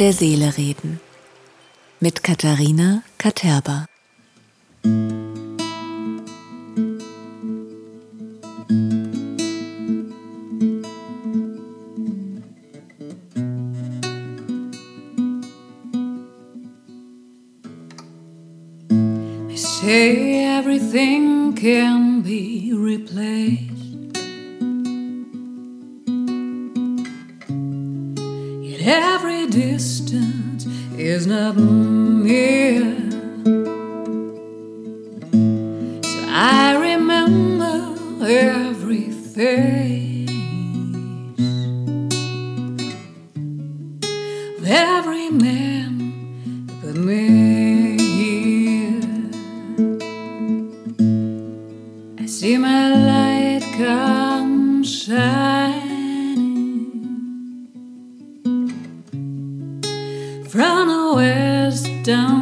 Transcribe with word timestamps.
der 0.00 0.14
Seele 0.14 0.56
reden. 0.56 0.98
Mit 2.00 2.24
Katharina 2.24 3.02
Katerba. 3.18 3.84
See 52.40 52.56
my 52.56 52.88
light 52.88 53.60
come 53.76 54.82
shining 54.82 55.20
from 60.48 60.88
the 60.88 61.12
west 61.16 61.86
down. 62.02 62.39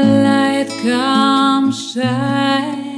light 0.00 0.68
come 0.82 1.72
shine. 1.72 2.91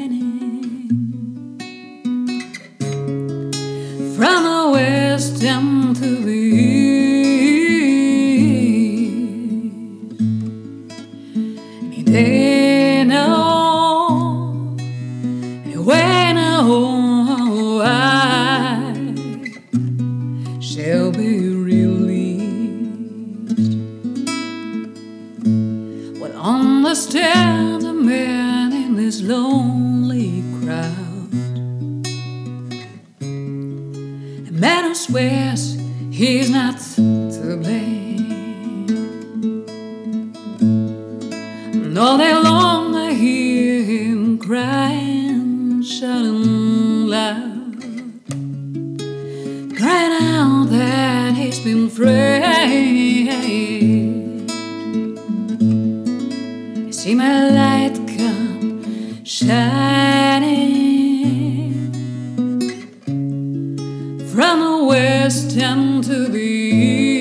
From 64.34 64.58
the 64.58 64.84
west 64.86 65.56
and 65.58 66.02
to 66.02 66.26
the 66.26 66.40
east. 66.40 67.13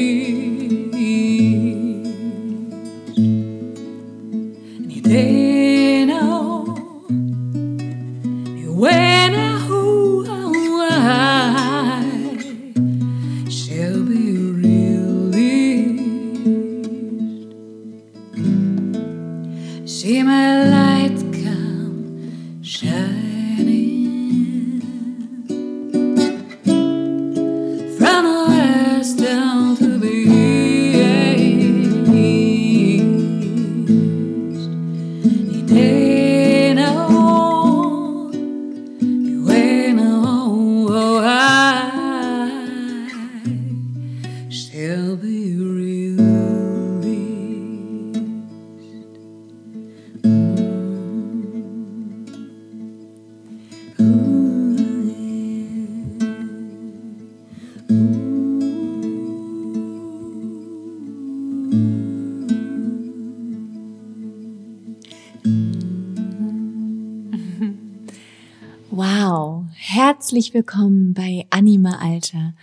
herzlich 70.23 70.53
willkommen 70.53 71.13
bei 71.13 71.45
Anima 71.49 71.97
Alter 72.01 72.53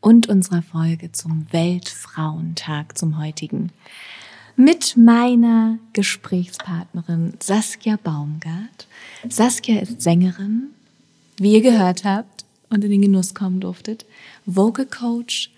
und 0.00 0.28
unserer 0.28 0.62
Folge 0.62 1.10
zum 1.10 1.48
Weltfrauentag, 1.50 2.96
zum 2.96 3.18
heutigen. 3.18 3.72
Mit 4.54 4.96
meiner 4.96 5.80
Gesprächspartnerin 5.94 7.34
Saskia 7.40 7.98
Baumgart. 8.00 8.86
Saskia 9.28 9.80
ist 9.80 10.00
Sängerin, 10.00 10.68
wie 11.38 11.54
ihr 11.54 11.60
gehört 11.60 12.04
habt 12.04 12.44
und 12.70 12.84
in 12.84 12.92
den 12.92 13.02
Genuss 13.02 13.34
kommen 13.34 13.58
durftet, 13.58 14.06
Vocal 14.46 14.86
Coach, 14.86 15.50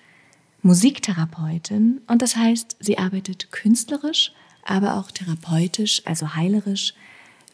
Musiktherapeutin 0.63 2.01
und 2.07 2.23
das 2.23 2.37
heißt, 2.37 2.79
sie 2.81 2.97
arbeitet 2.97 3.53
künstlerisch, 3.53 4.33
aber 4.65 4.97
auch 4.97 5.11
therapeutisch, 5.11 6.01
also 6.07 6.35
heilerisch, 6.35 6.95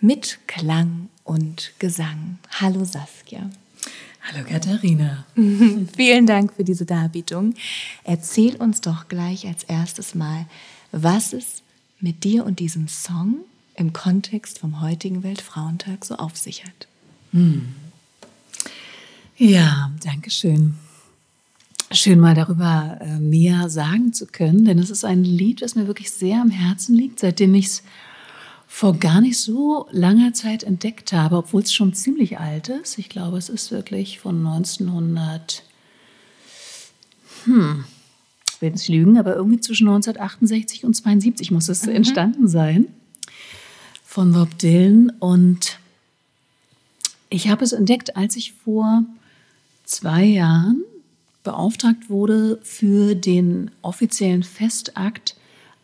mit 0.00 0.38
Klang 0.46 1.08
und 1.24 1.72
Gesang. 1.80 2.38
Hallo 2.60 2.84
Saskia. 2.84 3.50
Hallo 4.28 4.44
Katharina. 4.44 5.24
Vielen 5.96 6.26
Dank 6.26 6.52
für 6.54 6.64
diese 6.64 6.84
Darbietung. 6.84 7.54
Erzähl 8.02 8.56
uns 8.56 8.80
doch 8.80 9.06
gleich 9.06 9.46
als 9.46 9.62
erstes 9.62 10.16
mal, 10.16 10.46
was 10.90 11.32
es 11.32 11.62
mit 12.00 12.24
dir 12.24 12.44
und 12.44 12.58
diesem 12.58 12.88
Song 12.88 13.36
im 13.76 13.92
Kontext 13.92 14.58
vom 14.58 14.80
heutigen 14.80 15.22
Weltfrauentag 15.22 16.04
so 16.04 16.16
auf 16.16 16.36
sich 16.36 16.64
hat. 16.64 16.88
Hm. 17.32 17.68
Ja, 19.36 19.92
danke 20.02 20.32
schön. 20.32 20.74
Schön 21.92 22.18
mal 22.18 22.34
darüber 22.34 22.98
äh, 23.00 23.20
mehr 23.20 23.70
sagen 23.70 24.12
zu 24.12 24.26
können, 24.26 24.64
denn 24.64 24.80
es 24.80 24.90
ist 24.90 25.04
ein 25.04 25.22
Lied, 25.22 25.62
das 25.62 25.76
mir 25.76 25.86
wirklich 25.86 26.10
sehr 26.10 26.40
am 26.40 26.50
Herzen 26.50 26.96
liegt, 26.96 27.20
seitdem 27.20 27.54
ich 27.54 27.66
es 27.66 27.82
vor 28.76 28.98
gar 28.98 29.22
nicht 29.22 29.38
so 29.38 29.88
langer 29.90 30.34
Zeit 30.34 30.62
entdeckt 30.62 31.14
habe, 31.14 31.38
obwohl 31.38 31.62
es 31.62 31.72
schon 31.72 31.94
ziemlich 31.94 32.38
alt 32.38 32.68
ist. 32.68 32.98
Ich 32.98 33.08
glaube, 33.08 33.38
es 33.38 33.48
ist 33.48 33.70
wirklich 33.70 34.18
von 34.18 34.46
1900, 34.46 35.62
hm, 37.44 37.86
ich 38.46 38.60
will 38.60 38.72
nicht 38.72 38.88
lügen, 38.88 39.16
aber 39.16 39.34
irgendwie 39.34 39.60
zwischen 39.60 39.88
1968 39.88 40.84
und 40.84 40.92
72 40.92 41.50
muss 41.52 41.70
es 41.70 41.86
mhm. 41.86 41.94
entstanden 41.94 42.48
sein 42.48 42.88
von 44.04 44.34
Bob 44.34 44.58
Dylan. 44.58 45.08
Und 45.20 45.78
ich 47.30 47.48
habe 47.48 47.64
es 47.64 47.72
entdeckt, 47.72 48.14
als 48.14 48.36
ich 48.36 48.52
vor 48.52 49.04
zwei 49.86 50.22
Jahren 50.22 50.84
beauftragt 51.44 52.10
wurde 52.10 52.60
für 52.62 53.14
den 53.14 53.70
offiziellen 53.80 54.42
Festakt 54.42 55.34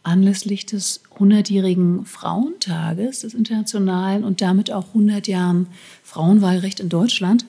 anlässlich 0.02 0.66
des 0.66 1.00
100-jährigen 1.18 2.04
Frauentages 2.04 3.20
des 3.20 3.34
Internationalen 3.34 4.24
und 4.24 4.40
damit 4.40 4.70
auch 4.70 4.88
100 4.88 5.28
Jahren 5.28 5.66
Frauenwahlrecht 6.02 6.80
in 6.80 6.88
Deutschland 6.88 7.44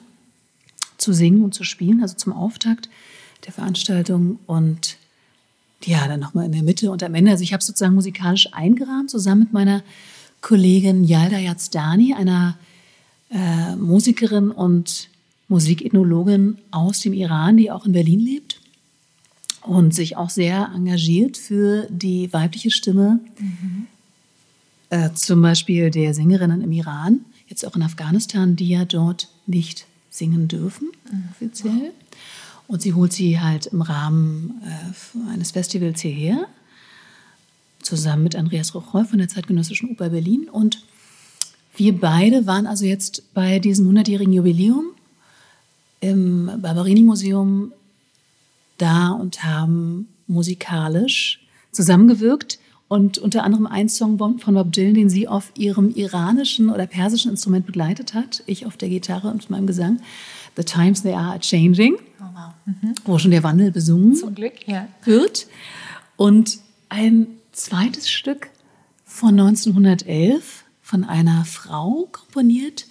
zu 0.97 1.13
singen 1.13 1.43
und 1.43 1.53
zu 1.53 1.63
spielen, 1.63 2.01
also 2.01 2.15
zum 2.15 2.33
Auftakt 2.33 2.89
der 3.45 3.53
Veranstaltung 3.53 4.39
und 4.45 4.97
ja, 5.83 6.07
dann 6.07 6.19
nochmal 6.19 6.45
in 6.45 6.53
der 6.53 6.63
Mitte 6.63 6.91
und 6.91 7.03
am 7.03 7.13
Ende. 7.13 7.31
Also 7.31 7.43
ich 7.43 7.51
habe 7.51 7.63
sozusagen 7.63 7.95
musikalisch 7.95 8.53
eingerahmt, 8.53 9.09
zusammen 9.09 9.41
mit 9.41 9.53
meiner 9.53 9.83
Kollegin 10.39 11.03
Yalda 11.03 11.39
Yazdani, 11.39 12.13
einer 12.13 12.57
äh, 13.31 13.75
Musikerin 13.75 14.51
und 14.51 15.09
Musikethnologin 15.49 16.57
aus 16.71 17.01
dem 17.01 17.13
Iran, 17.13 17.57
die 17.57 17.69
auch 17.69 17.85
in 17.85 17.91
Berlin 17.91 18.19
lebt 18.19 18.62
und 19.63 19.93
sich 19.93 20.17
auch 20.17 20.29
sehr 20.29 20.71
engagiert 20.75 21.37
für 21.37 21.87
die 21.89 22.31
weibliche 22.33 22.71
Stimme, 22.71 23.19
mhm. 23.39 23.87
äh, 24.89 25.11
zum 25.13 25.41
Beispiel 25.41 25.89
der 25.89 26.13
Sängerinnen 26.13 26.61
im 26.61 26.71
Iran, 26.71 27.21
jetzt 27.47 27.65
auch 27.65 27.75
in 27.75 27.83
Afghanistan, 27.83 28.55
die 28.55 28.69
ja 28.69 28.85
dort 28.85 29.29
nicht 29.47 29.85
singen 30.09 30.47
dürfen, 30.47 30.89
mhm. 31.11 31.23
offiziell. 31.31 31.91
Und 32.67 32.81
sie 32.81 32.93
holt 32.93 33.13
sie 33.13 33.39
halt 33.39 33.67
im 33.67 33.81
Rahmen 33.81 34.61
äh, 34.65 35.31
eines 35.31 35.51
Festivals 35.51 36.01
hierher, 36.01 36.47
zusammen 37.81 38.23
mit 38.23 38.35
Andreas 38.35 38.73
Rochoy 38.73 39.05
von 39.05 39.19
der 39.19 39.27
Zeitgenössischen 39.27 39.89
Oper 39.89 40.09
Berlin. 40.09 40.49
Und 40.49 40.83
wir 41.75 41.97
beide 41.99 42.45
waren 42.47 42.67
also 42.67 42.85
jetzt 42.85 43.33
bei 43.33 43.59
diesem 43.59 43.89
100-jährigen 43.89 44.33
Jubiläum 44.33 44.85
im 45.99 46.49
Barberini-Museum 46.61 47.73
da 48.83 49.09
und 49.09 49.43
haben 49.43 50.07
musikalisch 50.27 51.39
zusammengewirkt 51.71 52.59
und 52.87 53.17
unter 53.17 53.43
anderem 53.43 53.65
einen 53.65 53.89
Song 53.89 54.17
von 54.17 54.53
Bob 54.53 54.71
Dylan, 54.71 54.93
den 54.93 55.09
sie 55.09 55.27
auf 55.27 55.51
ihrem 55.57 55.89
iranischen 55.89 56.69
oder 56.69 56.85
persischen 56.85 57.31
Instrument 57.31 57.65
begleitet 57.65 58.13
hat, 58.13 58.43
ich 58.45 58.65
auf 58.65 58.77
der 58.77 58.89
Gitarre 58.89 59.29
und 59.29 59.49
meinem 59.49 59.65
Gesang, 59.65 59.99
The 60.55 60.63
Times 60.63 61.01
They 61.01 61.13
Are 61.13 61.39
Changing, 61.39 61.95
oh, 62.19 62.23
wow. 62.33 62.53
mhm. 62.65 62.93
wo 63.05 63.17
schon 63.17 63.31
der 63.31 63.41
Wandel 63.41 63.71
besungen 63.71 64.13
Zum 64.13 64.35
Glück, 64.35 64.67
ja. 64.67 64.87
wird. 65.05 65.47
Und 66.17 66.59
ein 66.89 67.27
zweites 67.51 68.09
Stück 68.09 68.49
von 69.05 69.39
1911 69.39 70.63
von 70.81 71.03
einer 71.03 71.45
Frau 71.45 72.09
komponiert, 72.11 72.85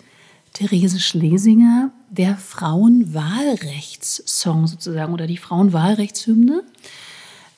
Therese 0.52 0.98
Schlesinger, 0.98 1.92
der 2.12 2.36
Frauenwahlrechtssong 2.36 4.66
sozusagen 4.66 5.14
oder 5.14 5.26
die 5.26 5.38
Frauenwahlrechtshymne, 5.38 6.62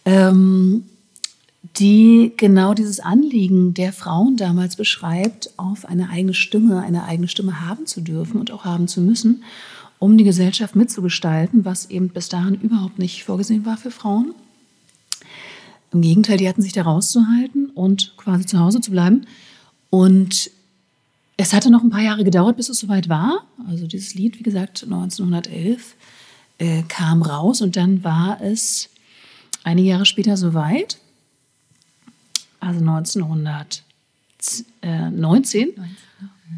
ähm, 0.04 0.84
die 1.76 2.32
genau 2.36 2.72
dieses 2.72 3.00
Anliegen 3.00 3.74
der 3.74 3.92
Frauen 3.92 4.36
damals 4.36 4.76
beschreibt, 4.76 5.50
auf 5.56 5.86
eine 5.86 6.10
eigene 6.10 6.34
Stimme, 6.34 6.82
eine 6.82 7.02
eigene 7.04 7.26
Stimme 7.26 7.66
haben 7.66 7.86
zu 7.86 8.00
dürfen 8.00 8.38
und 8.38 8.52
auch 8.52 8.64
haben 8.64 8.86
zu 8.86 9.00
müssen, 9.00 9.42
um 9.98 10.16
die 10.16 10.24
Gesellschaft 10.24 10.76
mitzugestalten, 10.76 11.64
was 11.64 11.90
eben 11.90 12.10
bis 12.10 12.28
dahin 12.28 12.54
überhaupt 12.54 13.00
nicht 13.00 13.24
vorgesehen 13.24 13.66
war 13.66 13.76
für 13.76 13.90
Frauen. 13.90 14.34
Im 15.92 16.00
Gegenteil, 16.00 16.36
die 16.36 16.48
hatten 16.48 16.62
sich 16.62 16.72
da 16.72 16.82
rauszuhalten 16.82 17.70
und 17.74 18.16
quasi 18.16 18.46
zu 18.46 18.60
Hause 18.60 18.80
zu 18.80 18.92
bleiben. 18.92 19.26
Und 19.90 20.50
es 21.36 21.52
hatte 21.52 21.70
noch 21.70 21.82
ein 21.82 21.90
paar 21.90 22.02
Jahre 22.02 22.24
gedauert, 22.24 22.56
bis 22.56 22.68
es 22.68 22.78
soweit 22.78 23.08
war. 23.08 23.46
Also 23.68 23.86
dieses 23.86 24.14
Lied, 24.14 24.38
wie 24.38 24.44
gesagt, 24.44 24.84
1911 24.84 25.94
äh, 26.58 26.82
kam 26.88 27.22
raus 27.22 27.60
und 27.60 27.76
dann 27.76 28.04
war 28.04 28.40
es 28.40 28.88
einige 29.64 29.88
Jahre 29.88 30.06
später 30.06 30.36
soweit. 30.36 30.98
Also 32.60 32.80
1919. 32.80 35.72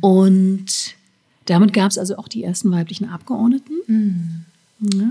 Und 0.00 0.94
damit 1.46 1.72
gab 1.72 1.90
es 1.90 1.98
also 1.98 2.16
auch 2.16 2.28
die 2.28 2.44
ersten 2.44 2.70
weiblichen 2.70 3.08
Abgeordneten. 3.08 3.74
Mhm. 3.86 4.44
Ja, 4.92 5.10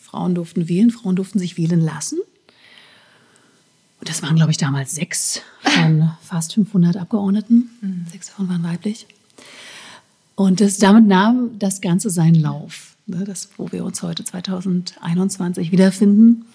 Frauen 0.00 0.34
durften 0.34 0.68
wählen, 0.68 0.90
Frauen 0.90 1.16
durften 1.16 1.38
sich 1.38 1.56
wählen 1.56 1.80
lassen. 1.80 2.18
Das 4.04 4.22
waren, 4.22 4.36
glaube 4.36 4.50
ich, 4.50 4.56
damals 4.56 4.94
sechs 4.94 5.42
von 5.60 6.10
fast 6.22 6.54
500 6.54 6.96
Abgeordneten. 6.96 7.70
Mhm. 7.80 8.06
Sechs 8.10 8.28
davon 8.28 8.48
waren 8.48 8.64
weiblich. 8.64 9.06
Und 10.34 10.60
das, 10.60 10.78
damit 10.78 11.06
nahm 11.06 11.58
das 11.58 11.80
Ganze 11.80 12.10
seinen 12.10 12.34
Lauf, 12.34 12.96
ne, 13.06 13.24
das, 13.24 13.50
wo 13.56 13.70
wir 13.70 13.84
uns 13.84 14.02
heute 14.02 14.24
2021 14.24 15.72
wiederfinden. 15.72 16.46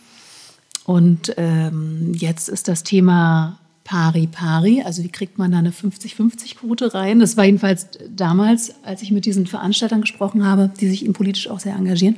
Und 0.83 1.33
ähm, 1.37 2.13
jetzt 2.15 2.49
ist 2.49 2.67
das 2.67 2.83
Thema 2.83 3.59
Pari 3.83 4.27
Pari, 4.27 4.81
also 4.81 5.03
wie 5.03 5.09
kriegt 5.09 5.37
man 5.37 5.51
da 5.51 5.59
eine 5.59 5.71
50-50-Quote 5.71 6.93
rein? 6.93 7.19
Das 7.19 7.37
war 7.37 7.45
jedenfalls 7.45 7.87
damals, 8.09 8.73
als 8.83 9.01
ich 9.01 9.11
mit 9.11 9.25
diesen 9.25 9.47
Veranstaltern 9.47 10.01
gesprochen 10.01 10.45
habe, 10.45 10.69
die 10.79 10.89
sich 10.89 11.05
eben 11.05 11.13
politisch 11.13 11.49
auch 11.49 11.59
sehr 11.59 11.75
engagieren, 11.75 12.17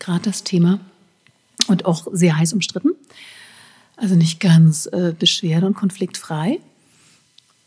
gerade 0.00 0.22
das 0.22 0.42
Thema 0.42 0.80
und 1.68 1.84
auch 1.84 2.08
sehr 2.10 2.36
heiß 2.36 2.52
umstritten 2.52 2.90
also 3.96 4.14
nicht 4.14 4.40
ganz 4.40 4.86
äh, 4.86 5.14
beschwerde- 5.18 5.66
und 5.66 5.74
konfliktfrei. 5.74 6.60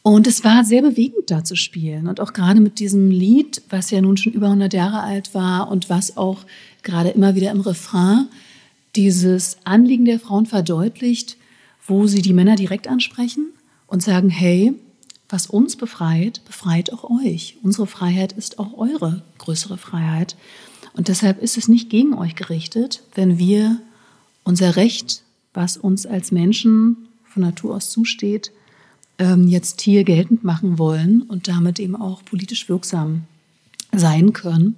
Und 0.02 0.28
es 0.28 0.44
war 0.44 0.64
sehr 0.64 0.82
bewegend, 0.82 1.30
da 1.30 1.44
zu 1.44 1.56
spielen. 1.56 2.08
Und 2.08 2.20
auch 2.20 2.34
gerade 2.34 2.62
mit 2.62 2.80
diesem 2.80 3.12
Lied, 3.12 3.62
was 3.70 3.92
ja 3.92 4.02
nun 4.02 4.18
schon 4.18 4.34
über 4.34 4.48
100 4.48 4.74
Jahre 4.74 5.02
alt 5.02 5.34
war 5.34 5.70
und 5.70 5.90
was 5.90 6.16
auch 6.18 6.46
gerade 6.84 7.10
immer 7.10 7.36
wieder 7.36 7.52
im 7.52 7.62
Refrain 7.62 8.28
dieses 8.96 9.58
Anliegen 9.66 10.06
der 10.06 10.20
Frauen 10.20 10.46
verdeutlicht, 10.46 11.38
wo 11.86 12.08
sie 12.08 12.22
die 12.22 12.34
Männer 12.34 12.56
direkt 12.56 12.88
ansprechen 12.88 13.48
und 13.88 14.02
sagen, 14.02 14.30
hey, 14.30 14.74
was 15.28 15.48
uns 15.48 15.76
befreit, 15.76 16.42
befreit 16.46 16.92
auch 16.92 17.10
euch. 17.24 17.58
Unsere 17.62 17.86
Freiheit 17.86 18.32
ist 18.32 18.58
auch 18.58 18.78
eure 18.78 19.22
größere 19.38 19.78
Freiheit. 19.78 20.36
Und 20.94 21.08
deshalb 21.08 21.42
ist 21.42 21.58
es 21.58 21.68
nicht 21.68 21.90
gegen 21.90 22.16
euch 22.16 22.36
gerichtet, 22.36 23.04
wenn 23.14 23.38
wir 23.38 23.80
unser 24.44 24.76
Recht 24.76 25.22
was 25.54 25.78
uns 25.78 26.06
als 26.06 26.32
Menschen 26.32 27.10
von 27.26 27.44
Natur 27.44 27.76
aus 27.76 27.90
zusteht, 27.90 28.52
ähm, 29.18 29.48
jetzt 29.48 29.82
hier 29.82 30.04
geltend 30.04 30.44
machen 30.44 30.78
wollen 30.78 31.22
und 31.24 31.48
damit 31.48 31.80
eben 31.80 31.96
auch 31.96 32.24
politisch 32.24 32.70
wirksam 32.70 33.24
sein 33.92 34.34
können 34.34 34.76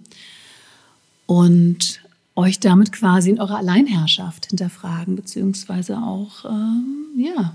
und 1.25 2.01
euch 2.35 2.59
damit 2.59 2.91
quasi 2.91 3.29
in 3.29 3.39
eurer 3.39 3.57
Alleinherrschaft 3.57 4.47
hinterfragen, 4.47 5.15
beziehungsweise 5.15 5.97
auch 5.97 6.45
ähm, 6.45 7.05
ja, 7.17 7.53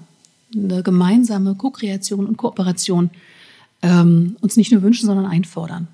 eine 0.55 0.83
gemeinsame 0.83 1.55
Co-Kreation 1.55 2.27
und 2.27 2.37
Kooperation 2.37 3.11
ähm, 3.83 4.37
uns 4.41 4.57
nicht 4.57 4.73
nur 4.73 4.83
wünschen, 4.83 5.07
sondern 5.07 5.27
einfordern. 5.27 5.89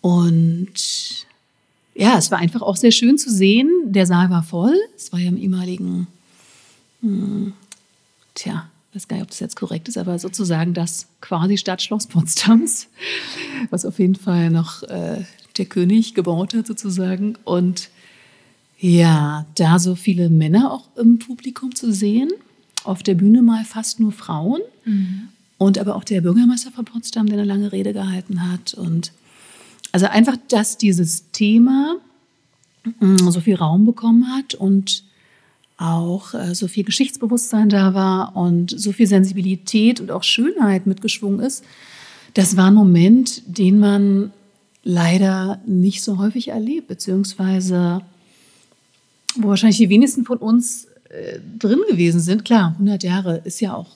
Und 0.00 1.26
ja, 1.94 2.18
es 2.18 2.30
war 2.30 2.38
einfach 2.38 2.62
auch 2.62 2.76
sehr 2.76 2.90
schön 2.90 3.18
zu 3.18 3.30
sehen. 3.30 3.70
Der 3.84 4.06
Saal 4.06 4.30
war 4.30 4.42
voll. 4.42 4.76
Es 4.96 5.12
war 5.12 5.20
ja 5.20 5.28
im 5.28 5.36
ehemaligen, 5.36 6.06
hm, 7.00 7.52
tja, 8.34 8.68
weiß 8.92 9.08
gar 9.08 9.16
nicht, 9.16 9.24
ob 9.24 9.30
das 9.30 9.40
jetzt 9.40 9.56
korrekt 9.56 9.88
ist, 9.88 9.98
aber 9.98 10.18
sozusagen 10.18 10.74
das 10.74 11.06
quasi 11.20 11.56
Stadtschloss 11.56 12.06
Potsdams, 12.06 12.88
was 13.70 13.84
auf 13.84 13.98
jeden 13.98 14.16
Fall 14.16 14.50
noch 14.50 14.82
äh, 14.84 15.24
der 15.56 15.66
König 15.66 16.14
gebaut 16.14 16.54
hat 16.54 16.66
sozusagen. 16.66 17.36
Und 17.44 17.90
ja, 18.78 19.46
da 19.54 19.78
so 19.78 19.94
viele 19.94 20.30
Männer 20.30 20.72
auch 20.72 20.88
im 20.96 21.18
Publikum 21.18 21.74
zu 21.74 21.92
sehen, 21.92 22.30
auf 22.82 23.02
der 23.02 23.14
Bühne 23.14 23.42
mal 23.42 23.64
fast 23.64 23.98
nur 23.98 24.12
Frauen 24.12 24.60
mhm. 24.84 25.28
und 25.58 25.78
aber 25.78 25.96
auch 25.96 26.04
der 26.04 26.20
Bürgermeister 26.20 26.70
von 26.70 26.84
Potsdam, 26.84 27.26
der 27.26 27.38
eine 27.38 27.46
lange 27.46 27.72
Rede 27.72 27.92
gehalten 27.92 28.50
hat 28.50 28.74
und 28.74 29.12
also 29.94 30.06
einfach, 30.06 30.36
dass 30.48 30.76
dieses 30.76 31.30
Thema 31.30 31.98
mm, 32.98 33.28
so 33.30 33.38
viel 33.38 33.54
Raum 33.54 33.86
bekommen 33.86 34.26
hat 34.34 34.54
und 34.54 35.04
auch 35.76 36.34
äh, 36.34 36.52
so 36.52 36.66
viel 36.66 36.82
Geschichtsbewusstsein 36.82 37.68
da 37.68 37.94
war 37.94 38.34
und 38.34 38.74
so 38.76 38.90
viel 38.90 39.06
Sensibilität 39.06 40.00
und 40.00 40.10
auch 40.10 40.24
Schönheit 40.24 40.88
mitgeschwungen 40.88 41.38
ist. 41.38 41.64
Das 42.34 42.56
war 42.56 42.72
ein 42.72 42.74
Moment, 42.74 43.42
den 43.46 43.78
man 43.78 44.32
leider 44.82 45.60
nicht 45.64 46.02
so 46.02 46.18
häufig 46.18 46.48
erlebt, 46.48 46.88
beziehungsweise 46.88 48.00
wo 49.36 49.46
wahrscheinlich 49.46 49.78
die 49.78 49.90
wenigsten 49.90 50.24
von 50.24 50.38
uns 50.38 50.88
äh, 51.10 51.38
drin 51.56 51.78
gewesen 51.88 52.18
sind. 52.18 52.44
Klar, 52.44 52.72
100 52.72 53.04
Jahre 53.04 53.42
ist 53.44 53.60
ja 53.60 53.74
auch 53.74 53.90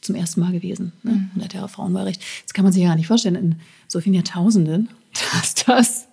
zum 0.00 0.14
ersten 0.14 0.40
Mal 0.40 0.52
gewesen. 0.52 0.92
Ne? 1.02 1.28
100 1.32 1.52
Jahre 1.52 1.68
Frauenwahlrecht. 1.68 2.22
Das 2.44 2.54
kann 2.54 2.64
man 2.64 2.72
sich 2.72 2.82
ja 2.82 2.88
gar 2.88 2.96
nicht 2.96 3.08
vorstellen 3.08 3.34
in 3.34 3.56
so 3.88 4.00
vielen 4.00 4.14
Jahrtausenden, 4.14 4.88
dass 5.32 5.54
das 5.54 6.06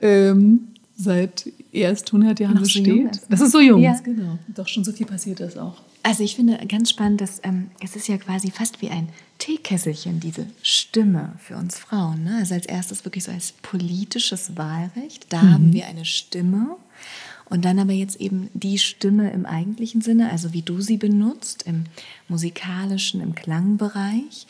ähm, 0.00 0.68
seit 0.96 1.48
erst 1.72 2.08
100 2.08 2.40
Jahren 2.40 2.54
Noch 2.54 2.60
so 2.60 2.64
besteht. 2.64 2.86
jung 2.86 3.08
ist. 3.08 3.26
Das 3.28 3.40
ist 3.40 3.52
so 3.52 3.60
jung, 3.60 3.80
Ja. 3.80 3.98
genau. 4.02 4.38
Doch 4.48 4.68
schon 4.68 4.84
so 4.84 4.92
viel 4.92 5.06
passiert 5.06 5.40
ist 5.40 5.58
auch. 5.58 5.76
Also 6.02 6.24
ich 6.24 6.34
finde 6.36 6.58
ganz 6.66 6.90
spannend, 6.90 7.20
dass 7.20 7.40
ähm, 7.42 7.70
es 7.82 7.94
ist 7.94 8.08
ja 8.08 8.16
quasi 8.16 8.50
fast 8.50 8.80
wie 8.80 8.88
ein 8.88 9.08
Teekesselchen, 9.38 10.18
diese 10.20 10.46
Stimme 10.62 11.32
für 11.38 11.56
uns 11.56 11.78
Frauen. 11.78 12.24
Ne? 12.24 12.36
Also 12.38 12.54
als 12.54 12.66
erstes 12.66 13.04
wirklich 13.04 13.24
so 13.24 13.30
als 13.32 13.52
politisches 13.62 14.56
Wahlrecht. 14.56 15.26
Da 15.30 15.42
haben 15.42 15.72
wir 15.72 15.86
eine 15.86 16.04
Stimme. 16.06 16.76
Und 17.50 17.64
dann 17.64 17.78
aber 17.78 17.92
jetzt 17.92 18.16
eben 18.16 18.48
die 18.54 18.78
Stimme 18.78 19.30
im 19.32 19.44
eigentlichen 19.44 20.00
Sinne, 20.02 20.30
also 20.30 20.52
wie 20.52 20.62
du 20.62 20.80
sie 20.80 20.96
benutzt, 20.96 21.64
im 21.66 21.84
musikalischen, 22.28 23.20
im 23.20 23.34
Klangbereich. 23.34 24.46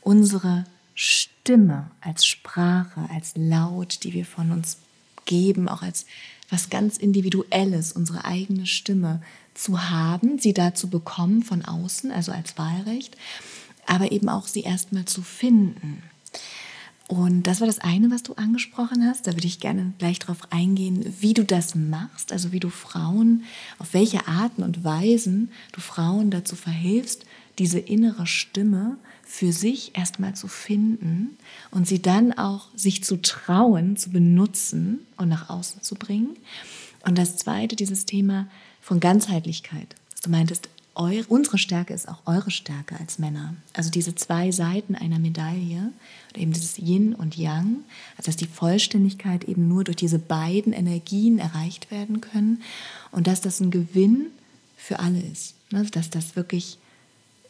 Unsere 0.00 0.64
Stimme 1.04 1.90
als 2.00 2.24
Sprache, 2.24 3.08
als 3.12 3.32
Laut, 3.34 4.04
die 4.04 4.12
wir 4.12 4.24
von 4.24 4.52
uns 4.52 4.78
geben, 5.24 5.68
auch 5.68 5.82
als 5.82 6.06
was 6.48 6.70
ganz 6.70 6.96
Individuelles, 6.96 7.90
unsere 7.90 8.24
eigene 8.24 8.66
Stimme 8.66 9.20
zu 9.52 9.90
haben, 9.90 10.38
sie 10.38 10.54
da 10.54 10.76
zu 10.76 10.88
bekommen 10.88 11.42
von 11.42 11.64
außen, 11.64 12.12
also 12.12 12.30
als 12.30 12.56
Wahlrecht, 12.56 13.16
aber 13.84 14.12
eben 14.12 14.28
auch 14.28 14.46
sie 14.46 14.60
erstmal 14.60 15.04
zu 15.04 15.22
finden. 15.22 16.04
Und 17.08 17.48
das 17.48 17.58
war 17.58 17.66
das 17.66 17.80
eine, 17.80 18.12
was 18.12 18.22
du 18.22 18.34
angesprochen 18.34 19.04
hast. 19.04 19.26
Da 19.26 19.32
würde 19.32 19.48
ich 19.48 19.58
gerne 19.58 19.92
gleich 19.98 20.20
darauf 20.20 20.52
eingehen, 20.52 21.04
wie 21.18 21.34
du 21.34 21.44
das 21.44 21.74
machst, 21.74 22.30
also 22.30 22.52
wie 22.52 22.60
du 22.60 22.70
Frauen, 22.70 23.42
auf 23.80 23.92
welche 23.92 24.28
Arten 24.28 24.62
und 24.62 24.84
Weisen 24.84 25.50
du 25.72 25.80
Frauen 25.80 26.30
dazu 26.30 26.54
verhilfst, 26.54 27.26
diese 27.58 27.78
innere 27.78 28.26
Stimme 28.26 28.96
für 29.24 29.52
sich 29.52 29.96
erstmal 29.96 30.34
zu 30.34 30.48
finden 30.48 31.36
und 31.70 31.86
sie 31.86 32.02
dann 32.02 32.32
auch 32.32 32.68
sich 32.74 33.04
zu 33.04 33.20
trauen, 33.20 33.96
zu 33.96 34.10
benutzen 34.10 35.00
und 35.16 35.28
nach 35.28 35.48
außen 35.48 35.82
zu 35.82 35.94
bringen. 35.94 36.36
Und 37.04 37.18
das 37.18 37.36
zweite, 37.36 37.76
dieses 37.76 38.04
Thema 38.04 38.46
von 38.80 39.00
Ganzheitlichkeit. 39.00 39.94
Du 40.22 40.30
meintest, 40.30 40.68
eure, 40.94 41.24
unsere 41.28 41.58
Stärke 41.58 41.94
ist 41.94 42.08
auch 42.08 42.18
eure 42.26 42.50
Stärke 42.50 42.98
als 43.00 43.18
Männer. 43.18 43.54
Also 43.72 43.90
diese 43.90 44.14
zwei 44.14 44.50
Seiten 44.50 44.94
einer 44.94 45.18
Medaille, 45.18 45.90
oder 46.30 46.40
eben 46.40 46.52
dieses 46.52 46.78
Yin 46.78 47.14
und 47.14 47.36
Yang, 47.36 47.78
also 48.16 48.26
dass 48.26 48.36
die 48.36 48.46
Vollständigkeit 48.46 49.44
eben 49.44 49.68
nur 49.68 49.84
durch 49.84 49.96
diese 49.96 50.18
beiden 50.18 50.72
Energien 50.72 51.38
erreicht 51.38 51.90
werden 51.90 52.20
können 52.20 52.62
und 53.10 53.26
dass 53.26 53.40
das 53.40 53.60
ein 53.60 53.70
Gewinn 53.70 54.26
für 54.76 54.98
alle 54.98 55.20
ist. 55.20 55.54
Ne? 55.70 55.86
Dass 55.90 56.10
das 56.10 56.36
wirklich 56.36 56.78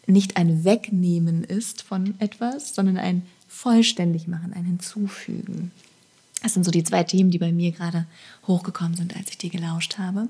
nicht 0.06 0.36
ein 0.36 0.64
Wegnehmen 0.64 1.44
ist 1.44 1.82
von 1.82 2.14
etwas, 2.18 2.74
sondern 2.74 2.96
ein 2.96 3.22
vollständig 3.48 4.26
machen, 4.26 4.52
ein 4.52 4.64
Hinzufügen. 4.64 5.70
Das 6.42 6.54
sind 6.54 6.64
so 6.64 6.70
die 6.70 6.82
zwei 6.82 7.04
Themen, 7.04 7.30
die 7.30 7.38
bei 7.38 7.52
mir 7.52 7.70
gerade 7.70 8.06
hochgekommen 8.46 8.96
sind, 8.96 9.16
als 9.16 9.30
ich 9.30 9.38
dir 9.38 9.50
gelauscht 9.50 9.98
habe. 9.98 10.28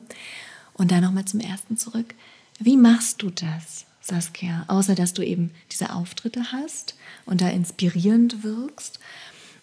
Und 0.74 0.90
dann 0.90 1.02
nochmal 1.02 1.24
zum 1.24 1.40
ersten 1.40 1.76
zurück. 1.76 2.14
Wie 2.58 2.76
machst 2.76 3.22
du 3.22 3.30
das, 3.30 3.86
Saskia? 4.00 4.64
Außer 4.68 4.94
dass 4.94 5.14
du 5.14 5.22
eben 5.22 5.50
diese 5.70 5.94
Auftritte 5.94 6.52
hast 6.52 6.96
und 7.24 7.40
da 7.40 7.48
inspirierend 7.48 8.42
wirkst 8.42 8.98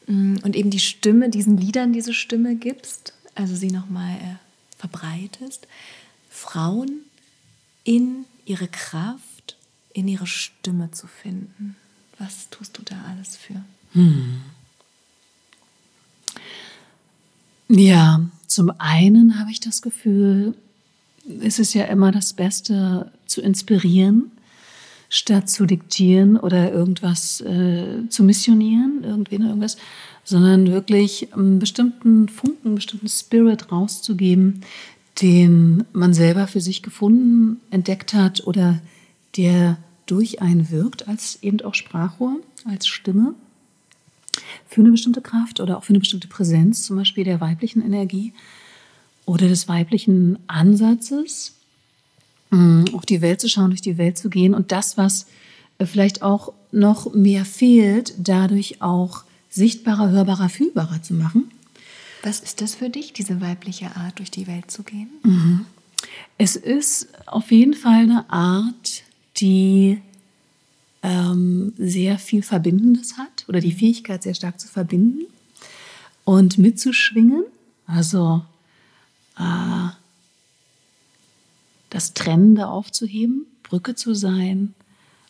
mm, 0.08 0.38
und 0.44 0.56
eben 0.56 0.72
die 0.72 0.80
Stimme, 0.80 1.30
diesen 1.30 1.58
Liedern 1.58 1.94
diese 1.94 2.14
Stimme 2.14 2.56
gibst, 2.56 3.14
also 3.36 3.56
sie 3.56 3.72
nochmal 3.72 4.16
äh, 4.16 4.36
verbreitest. 4.78 5.68
Frauen 6.30 7.02
in 7.84 8.26
ihre 8.46 8.68
Kraft, 8.68 9.24
in 10.00 10.08
ihre 10.08 10.28
Stimme 10.28 10.92
zu 10.92 11.08
finden. 11.08 11.76
Was 12.18 12.50
tust 12.50 12.78
du 12.78 12.82
da 12.84 12.96
alles 13.10 13.38
für? 13.38 13.62
Ja, 17.70 18.22
zum 18.48 18.72
einen 18.78 19.40
habe 19.40 19.52
ich 19.52 19.60
das 19.60 19.82
Gefühl, 19.82 20.56
es 21.42 21.60
ist 21.60 21.74
ja 21.74 21.86
immer 21.86 22.12
das 22.12 22.34
Beste 22.34 23.12
zu 23.28 23.42
inspirieren, 23.42 24.32
statt 25.10 25.50
zu 25.50 25.66
diktieren 25.66 26.38
oder 26.38 26.72
irgendwas 26.72 27.42
äh, 27.42 28.08
zu 28.10 28.24
missionieren, 28.24 29.04
irgendwen 29.04 29.42
oder 29.42 29.50
irgendwas, 29.50 29.78
sondern 30.24 30.68
wirklich 30.68 31.34
einen 31.34 31.60
bestimmten 31.60 32.28
Funken, 32.28 32.68
einen 32.68 32.76
bestimmten 32.76 33.08
Spirit 33.08 33.72
rauszugeben, 33.72 34.62
den 35.22 35.86
man 35.94 36.14
selber 36.14 36.48
für 36.48 36.62
sich 36.62 36.84
gefunden, 36.84 37.60
entdeckt 37.72 38.14
hat 38.14 38.46
oder 38.46 38.80
der 39.38 39.78
durch 40.10 40.42
einen 40.42 40.70
wirkt 40.72 41.08
als 41.08 41.40
eben 41.42 41.62
auch 41.62 41.76
Sprachrohr, 41.76 42.38
als 42.66 42.88
Stimme 42.88 43.36
für 44.68 44.82
eine 44.82 44.92
bestimmte 44.92 45.22
Kraft 45.22 45.60
oder 45.60 45.78
auch 45.78 45.84
für 45.84 45.92
eine 45.92 46.00
bestimmte 46.00 46.28
Präsenz, 46.28 46.84
zum 46.84 46.98
Beispiel 46.98 47.24
der 47.24 47.42
weiblichen 47.42 47.84
Energie 47.84 48.34
oder 49.26 49.48
des 49.48 49.68
weiblichen 49.68 50.40
Ansatzes, 50.48 51.54
mh, 52.50 52.86
auf 52.94 53.06
die 53.06 53.22
Welt 53.22 53.42
zu 53.42 53.50
schauen, 53.50 53.70
durch 53.70 53.82
die 53.82 53.98
Welt 53.98 54.18
zu 54.18 54.30
gehen 54.30 54.54
und 54.54 54.72
das, 54.72 54.98
was 54.98 55.28
äh, 55.78 55.86
vielleicht 55.86 56.22
auch 56.22 56.54
noch 56.72 57.14
mehr 57.14 57.46
fehlt, 57.46 58.14
dadurch 58.18 58.82
auch 58.82 59.24
sichtbarer, 59.50 60.10
hörbarer, 60.10 60.50
fühlbarer 60.50 61.02
zu 61.02 61.14
machen. 61.14 61.52
Was 62.24 62.40
ist 62.40 62.62
das 62.62 62.76
für 62.76 62.90
dich, 62.90 63.14
diese 63.14 63.42
weibliche 63.42 63.96
Art, 63.96 64.20
durch 64.20 64.30
die 64.30 64.48
Welt 64.48 64.70
zu 64.70 64.84
gehen? 64.84 65.08
Es 66.38 66.56
ist 66.56 67.08
auf 67.26 67.52
jeden 67.52 67.74
Fall 67.74 68.04
eine 68.04 68.30
Art, 68.30 69.04
die 69.40 70.02
ähm, 71.02 71.74
sehr 71.78 72.20
viel 72.20 72.42
Verbindendes 72.42 73.18
hat 73.18 73.46
oder 73.48 73.60
die 73.60 73.72
Fähigkeit, 73.72 74.24
sehr 74.24 74.34
stark 74.34 74.60
zu 74.60 74.68
verbinden 74.68 75.26
und 76.26 76.58
mitzuschwingen. 76.58 77.44
Also 77.86 78.44
äh, 79.38 79.90
das 81.90 82.14
Trennende 82.14 82.68
aufzuheben, 82.68 83.46
Brücke 83.64 83.96
zu 83.96 84.14
sein 84.14 84.74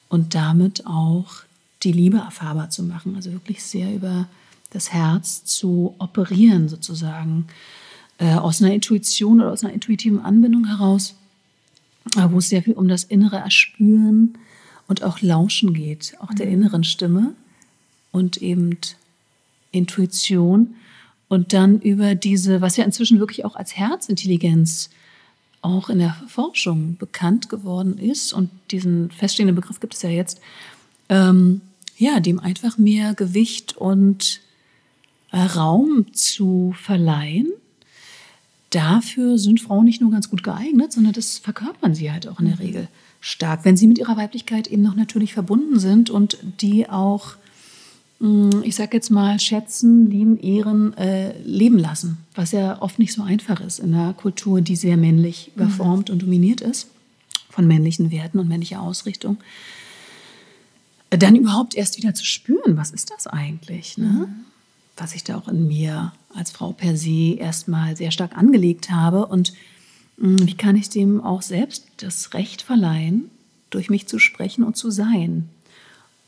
und 0.10 0.36
damit 0.36 0.86
auch 0.86 1.44
die 1.84 1.92
Liebe 1.92 2.18
erfahrbar 2.18 2.70
zu 2.70 2.84
machen. 2.84 3.16
Also 3.16 3.32
wirklich 3.32 3.64
sehr 3.64 3.94
über 3.94 4.28
das 4.72 4.92
Herz 4.92 5.46
zu 5.46 5.96
operieren, 6.00 6.68
sozusagen, 6.68 7.48
äh, 8.18 8.34
aus 8.34 8.62
einer 8.62 8.74
Intuition 8.74 9.40
oder 9.40 9.52
aus 9.52 9.64
einer 9.64 9.74
intuitiven 9.74 10.20
Anbindung 10.20 10.66
heraus, 10.66 11.16
wo 12.16 12.40
es 12.40 12.50
sehr 12.50 12.64
viel 12.64 12.74
um 12.74 12.88
das 12.88 13.04
innere 13.04 13.38
Erspüren 13.38 14.38
und 14.88 15.04
auch 15.04 15.22
Lauschen 15.22 15.74
geht, 15.74 16.16
auch 16.20 16.34
der 16.34 16.48
inneren 16.48 16.84
Stimme 16.84 17.34
und 18.12 18.38
eben 18.38 18.78
Intuition 19.72 20.76
und 21.28 21.54
dann 21.54 21.80
über 21.80 22.16
diese, 22.16 22.62
was 22.62 22.76
ja 22.78 22.84
inzwischen 22.84 23.20
wirklich 23.20 23.46
auch 23.46 23.56
als 23.56 23.78
Herzintelligenz 23.78 24.90
auch 25.62 25.90
in 25.90 26.00
der 26.00 26.16
Forschung 26.28 26.98
bekannt 26.98 27.50
geworden 27.50 27.98
ist 27.98 28.34
und 28.34 28.50
diesen 28.72 29.12
feststehenden 29.12 29.56
Begriff 29.56 29.80
gibt 29.80 29.94
es 29.94 30.02
ja 30.02 30.10
jetzt, 30.10 30.40
ähm, 31.10 31.62
ja, 31.98 32.20
dem 32.20 32.40
einfach 32.40 32.78
mehr 32.78 33.14
Gewicht 33.14 33.76
und 33.78 34.42
äh, 35.32 35.38
Raum 35.38 36.14
zu 36.14 36.74
verleihen. 36.82 37.52
Dafür 38.70 39.38
sind 39.38 39.62
Frauen 39.62 39.86
nicht 39.86 40.02
nur 40.02 40.12
ganz 40.12 40.30
gut 40.30 40.44
geeignet, 40.44 40.92
sondern 40.94 41.14
das 41.14 41.40
verkörpern 41.40 41.96
sie 41.96 42.12
halt 42.12 42.28
auch 42.28 42.40
in 42.40 42.46
der 42.46 42.60
Regel 42.60 42.88
stark, 43.20 43.66
wenn 43.66 43.76
sie 43.76 43.88
mit 43.88 43.98
ihrer 43.98 44.16
Weiblichkeit 44.16 44.68
eben 44.68 44.84
noch 44.84 44.96
natürlich 44.96 45.34
verbunden 45.34 45.80
sind 45.80 46.10
und 46.10 46.38
die 46.62 46.88
auch, 46.88 47.36
mh, 48.20 48.62
ich 48.64 48.76
sag 48.76 48.94
jetzt 48.94 49.10
mal, 49.10 49.40
schätzen, 49.40 50.10
lieben, 50.10 50.40
ehren, 50.40 50.96
äh, 50.98 51.38
leben 51.42 51.80
lassen, 51.80 52.18
was 52.36 52.52
ja 52.52 52.82
oft 52.82 53.00
nicht 53.00 53.14
so 53.14 53.24
einfach 53.24 53.60
ist 53.60 53.80
in 53.80 53.94
einer 53.94 54.14
Kultur, 54.14 54.62
die 54.62 54.76
sehr 54.76 54.98
männlich 54.98 55.52
überformt 55.56 56.10
und 56.10 56.22
dominiert 56.22 56.62
ist 56.62 56.88
von 57.50 57.68
männlichen 57.68 58.12
Werten 58.12 58.40
und 58.40 58.48
männlicher 58.48 58.82
Ausrichtung. 58.82 59.38
Dann 61.10 61.36
überhaupt 61.36 61.76
erst 61.76 61.98
wieder 61.98 62.14
zu 62.14 62.24
spüren, 62.24 62.78
was 62.78 62.92
ist 62.92 63.10
das 63.10 63.26
eigentlich, 63.26 63.98
ne? 63.98 64.30
Was 65.00 65.16
ich 65.16 65.24
da 65.24 65.38
auch 65.38 65.48
in 65.48 65.68
mir 65.68 66.12
als 66.36 66.52
Frau 66.52 66.72
per 66.72 66.96
se 66.96 67.36
erstmal 67.38 67.96
sehr 67.96 68.12
stark 68.12 68.38
angelegt 68.38 68.92
habe 68.92 69.26
und 69.26 69.54
mh, 70.18 70.46
wie 70.46 70.56
kann 70.56 70.76
ich 70.76 70.90
dem 70.90 71.24
auch 71.24 71.42
selbst 71.42 71.88
das 71.98 72.34
Recht 72.34 72.62
verleihen, 72.62 73.30
durch 73.70 73.90
mich 73.90 74.08
zu 74.08 74.20
sprechen 74.20 74.64
und 74.64 74.78
zu 74.78 74.92
sein, 74.92 75.50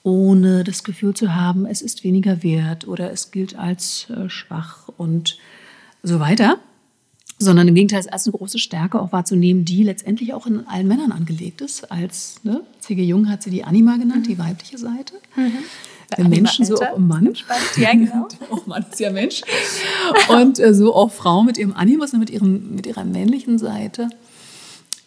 ohne 0.03 0.63
das 0.63 0.83
Gefühl 0.83 1.13
zu 1.13 1.35
haben, 1.35 1.65
es 1.65 1.81
ist 1.81 2.03
weniger 2.03 2.43
wert 2.43 2.87
oder 2.87 3.11
es 3.11 3.31
gilt 3.31 3.55
als 3.55 4.09
äh, 4.09 4.29
schwach 4.29 4.87
und 4.97 5.37
so 6.03 6.19
weiter, 6.19 6.57
sondern 7.37 7.67
im 7.67 7.75
Gegenteil, 7.75 7.99
es 7.99 8.07
als 8.07 8.27
eine 8.27 8.37
große 8.37 8.59
Stärke 8.59 8.99
auch 8.99 9.11
wahrzunehmen, 9.11 9.65
die 9.65 9.83
letztendlich 9.83 10.33
auch 10.33 10.45
in 10.45 10.67
allen 10.67 10.87
Männern 10.87 11.11
angelegt 11.11 11.61
ist. 11.61 11.91
Als 11.91 12.39
ne, 12.43 12.61
C.G. 12.79 13.03
Jung 13.03 13.29
hat 13.29 13.43
sie 13.43 13.49
die 13.49 13.63
Anima 13.63 13.97
genannt, 13.97 14.27
die 14.27 14.37
weibliche 14.37 14.77
Seite. 14.77 15.15
Mhm. 15.35 15.57
Der 16.17 16.27
Menschen 16.27 16.65
so 16.65 16.75
auch 16.75 16.97
im 16.97 17.07
Mann. 17.07 17.33
Ja, 17.77 17.91
genau. 17.93 18.27
auch 18.49 18.65
Mann 18.67 18.85
ist 18.89 18.99
ja 18.99 19.11
Mensch. 19.11 19.41
Und 20.29 20.59
äh, 20.59 20.73
so 20.73 20.93
auch 20.93 21.11
Frau 21.11 21.43
mit 21.43 21.57
ihrem 21.57 21.73
Animus, 21.73 22.13
mit, 22.13 22.29
ihrem, 22.29 22.75
mit 22.75 22.85
ihrer 22.85 23.05
männlichen 23.05 23.57
Seite. 23.57 24.09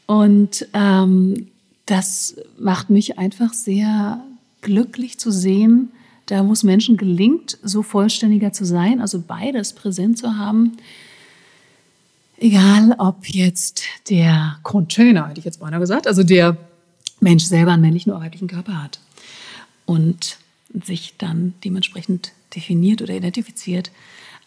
Und 0.07 0.67
ähm, 0.73 1.49
das 1.87 2.37
macht 2.59 2.91
mich 2.91 3.19
einfach 3.19 3.53
sehr 3.53 4.23
glücklich 4.63 5.19
zu 5.19 5.31
sehen, 5.31 5.91
da 6.27 6.47
wo 6.47 6.53
es 6.53 6.63
Menschen 6.63 6.97
gelingt, 6.97 7.59
so 7.63 7.83
vollständiger 7.83 8.53
zu 8.53 8.65
sein, 8.65 9.01
also 9.01 9.23
beides 9.27 9.75
präsent 9.75 10.17
zu 10.17 10.39
haben. 10.39 10.79
Egal, 12.39 12.95
ob 12.99 13.29
jetzt 13.29 13.83
der 14.09 14.57
Container, 14.63 15.29
hätte 15.29 15.39
ich 15.39 15.45
jetzt 15.45 15.61
beinahe 15.61 15.81
gesagt, 15.81 16.07
also 16.07 16.23
der 16.23 16.57
Mensch 17.21 17.45
selber 17.45 17.73
einen 17.73 17.83
männlichen 17.83 18.13
oder 18.13 18.23
weiblichen 18.23 18.49
Körper 18.49 18.83
hat 18.83 19.01
und 19.87 20.39
sich 20.83 21.15
dann 21.19 21.55
dementsprechend 21.65 22.33
definiert 22.55 23.03
oder 23.03 23.15
identifiziert. 23.15 23.91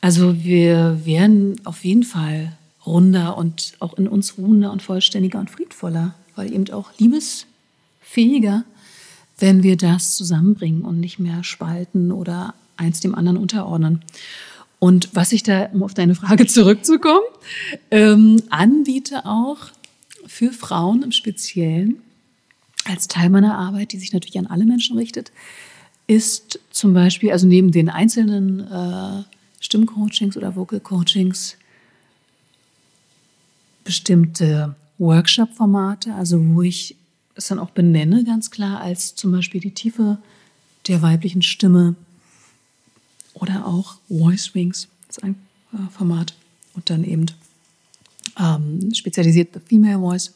Also 0.01 0.43
wir 0.43 1.05
werden 1.05 1.59
auf 1.65 1.83
jeden 1.85 2.03
Fall 2.03 2.57
runder 2.85 3.37
und 3.37 3.73
auch 3.79 3.93
in 3.95 4.07
uns 4.07 4.37
ruhender 4.37 4.71
und 4.71 4.81
vollständiger 4.81 5.39
und 5.39 5.49
friedvoller, 5.49 6.15
weil 6.35 6.53
eben 6.53 6.69
auch 6.71 6.91
liebesfähiger, 6.97 8.63
wenn 9.39 9.63
wir 9.63 9.77
das 9.77 10.15
zusammenbringen 10.15 10.83
und 10.83 10.99
nicht 10.99 11.19
mehr 11.19 11.43
spalten 11.43 12.11
oder 12.11 12.53
eins 12.77 12.99
dem 12.99 13.15
anderen 13.15 13.37
unterordnen. 13.37 14.03
Und 14.79 15.09
was 15.13 15.31
ich 15.31 15.43
da, 15.43 15.65
um 15.73 15.83
auf 15.83 15.93
deine 15.93 16.15
Frage 16.15 16.45
zurückzukommen, 16.45 17.25
ähm, 17.91 18.41
anbiete 18.49 19.25
auch 19.25 19.57
für 20.27 20.51
Frauen 20.51 21.03
im 21.03 21.11
Speziellen, 21.11 22.01
als 22.85 23.07
Teil 23.07 23.29
meiner 23.29 23.57
Arbeit, 23.57 23.91
die 23.91 23.97
sich 23.97 24.13
natürlich 24.13 24.39
an 24.39 24.47
alle 24.47 24.65
Menschen 24.65 24.97
richtet, 24.97 25.31
ist 26.07 26.59
zum 26.71 26.93
Beispiel, 26.93 27.31
also 27.31 27.47
neben 27.47 27.71
den 27.71 27.89
einzelnen 27.89 28.61
äh, 28.71 29.23
Stimmcoachings 29.59 30.37
oder 30.37 30.55
Vocal 30.55 30.79
Coachings, 30.79 31.57
bestimmte 33.83 34.75
Workshop-Formate, 34.97 36.13
also 36.13 36.43
wo 36.53 36.61
ich 36.61 36.95
es 37.35 37.47
dann 37.47 37.59
auch 37.59 37.69
benenne, 37.69 38.23
ganz 38.23 38.49
klar, 38.51 38.81
als 38.81 39.15
zum 39.15 39.31
Beispiel 39.31 39.61
die 39.61 39.71
Tiefe 39.71 40.17
der 40.87 41.01
weiblichen 41.01 41.41
Stimme 41.41 41.95
oder 43.33 43.67
auch 43.67 43.97
Voice 44.07 44.55
Wings, 44.55 44.87
ist 45.09 45.23
ein 45.23 45.35
äh, 45.73 45.91
Format, 45.91 46.33
und 46.73 46.89
dann 46.89 47.03
eben 47.03 47.25
ähm, 48.39 48.93
spezialisiert 48.93 49.53
The 49.53 49.59
Female 49.59 49.99
Voice, 49.99 50.33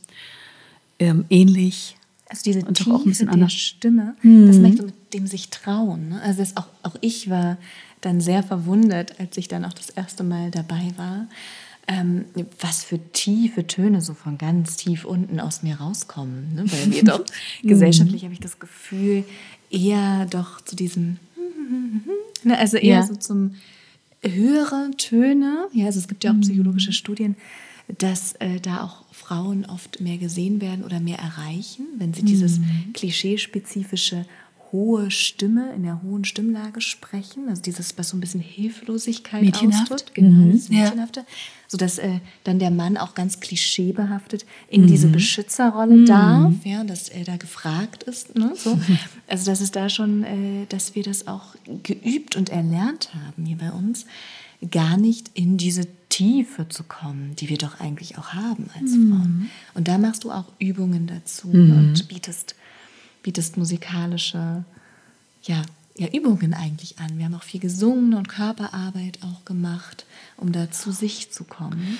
ähm, 0.99 1.25
ähnlich. 1.29 1.95
Also 2.31 2.43
diese 2.45 2.65
und 2.65 2.75
Tiefe 2.77 2.91
auch 2.93 2.99
ein 3.05 3.09
bisschen 3.09 3.27
der 3.27 3.33
anders. 3.33 3.51
Stimme, 3.53 4.15
Mhm. 4.23 4.47
das 4.47 4.57
möchte 4.57 4.83
mit 4.83 5.13
dem 5.13 5.27
sich 5.27 5.49
trauen. 5.49 6.09
Ne? 6.09 6.21
Also 6.21 6.39
das 6.39 6.55
auch, 6.57 6.67
auch 6.83 6.95
ich 7.01 7.29
war 7.29 7.57
dann 7.99 8.21
sehr 8.21 8.41
verwundert, 8.41 9.19
als 9.19 9.35
ich 9.37 9.47
dann 9.49 9.65
auch 9.65 9.73
das 9.73 9.89
erste 9.89 10.23
Mal 10.23 10.49
dabei 10.49 10.91
war, 10.95 11.27
ähm, 11.87 12.23
was 12.61 12.83
für 12.85 12.99
tiefe 13.11 13.67
Töne 13.67 13.99
so 14.01 14.13
von 14.13 14.37
ganz 14.37 14.77
tief 14.77 15.03
unten 15.03 15.39
aus 15.41 15.61
mir 15.61 15.75
rauskommen. 15.75 16.55
Ne? 16.55 16.63
Weil 16.71 16.91
wir 16.93 17.03
doch 17.11 17.23
gesellschaftlich 17.63 18.23
habe 18.23 18.33
ich 18.33 18.39
das 18.39 18.59
Gefühl, 18.59 19.25
eher 19.69 20.25
doch 20.27 20.61
zu 20.61 20.75
diesem, 20.77 21.17
ne? 22.43 22.57
also 22.57 22.77
eher 22.77 22.99
Ja. 22.99 23.03
so 23.05 23.15
zum 23.15 23.55
höhere 24.23 24.91
Töne. 24.97 25.67
Ja, 25.73 25.87
also 25.87 25.99
es 25.99 26.07
gibt 26.07 26.23
ja 26.23 26.31
auch 26.31 26.39
psychologische 26.41 26.93
Studien, 26.93 27.35
dass 27.97 28.33
äh, 28.33 28.59
da 28.59 28.83
auch 28.83 29.05
Frauen 29.11 29.65
oft 29.65 30.01
mehr 30.01 30.17
gesehen 30.17 30.61
werden 30.61 30.83
oder 30.83 30.99
mehr 30.99 31.19
erreichen, 31.19 31.85
wenn 31.97 32.13
sie 32.13 32.23
dieses 32.23 32.59
klischeespezifische 32.93 34.25
hohe 34.71 35.11
Stimme 35.11 35.73
in 35.73 35.83
der 35.83 36.01
hohen 36.01 36.23
Stimmlage 36.23 36.79
sprechen, 36.81 37.49
also 37.49 37.61
dieses, 37.61 37.97
was 37.97 38.09
so 38.09 38.17
ein 38.17 38.21
bisschen 38.21 38.39
Hilflosigkeit 38.39 39.41
Mädchenhaft. 39.41 39.91
ausdrückt, 39.91 40.15
genau, 40.15 40.29
Mhm, 40.29 40.61
ja. 40.69 40.93
Sodass 41.67 41.97
äh, 41.99 42.19
dann 42.43 42.59
der 42.59 42.71
Mann 42.71 42.97
auch 42.97 43.13
ganz 43.13 43.39
klischeebehaftet 43.39 44.45
in 44.69 44.87
diese 44.87 45.07
Beschützerrolle 45.07 46.05
darf, 46.05 46.53
ja, 46.65 46.83
dass 46.83 47.09
er 47.09 47.23
da 47.23 47.37
gefragt 47.37 48.03
ist, 48.03 48.35
ne, 48.35 48.53
so. 48.55 48.77
Also 49.27 49.45
dass 49.45 49.61
es 49.61 49.71
da 49.71 49.89
schon, 49.89 50.23
äh, 50.23 50.65
dass 50.69 50.95
wir 50.95 51.03
das 51.03 51.27
auch 51.27 51.55
geübt 51.83 52.35
und 52.35 52.49
erlernt 52.49 53.11
haben 53.13 53.45
hier 53.45 53.57
bei 53.57 53.71
uns, 53.71 54.05
gar 54.69 54.97
nicht 54.97 55.31
in 55.33 55.57
diese 55.57 55.87
Tiefe 56.09 56.67
zu 56.69 56.83
kommen, 56.83 57.35
die 57.37 57.49
wir 57.49 57.57
doch 57.57 57.79
eigentlich 57.79 58.17
auch 58.17 58.33
haben 58.33 58.69
als 58.79 58.91
Frauen. 58.91 59.49
Und 59.73 59.87
da 59.87 59.97
machst 59.97 60.23
du 60.23 60.31
auch 60.31 60.45
Übungen 60.59 61.07
dazu 61.07 61.49
und 61.49 62.07
bietest, 62.07 62.55
bietest 63.23 63.57
musikalische 63.57 64.65
ja, 65.43 65.61
ja, 66.01 66.07
Übungen 66.07 66.55
eigentlich 66.55 66.97
an. 66.97 67.17
Wir 67.17 67.25
haben 67.25 67.35
auch 67.35 67.43
viel 67.43 67.59
gesungen 67.59 68.15
und 68.15 68.27
Körperarbeit 68.27 69.19
auch 69.21 69.45
gemacht, 69.45 70.05
um 70.35 70.51
da 70.51 70.71
zu 70.71 70.91
sich 70.91 71.31
zu 71.31 71.43
kommen. 71.43 71.99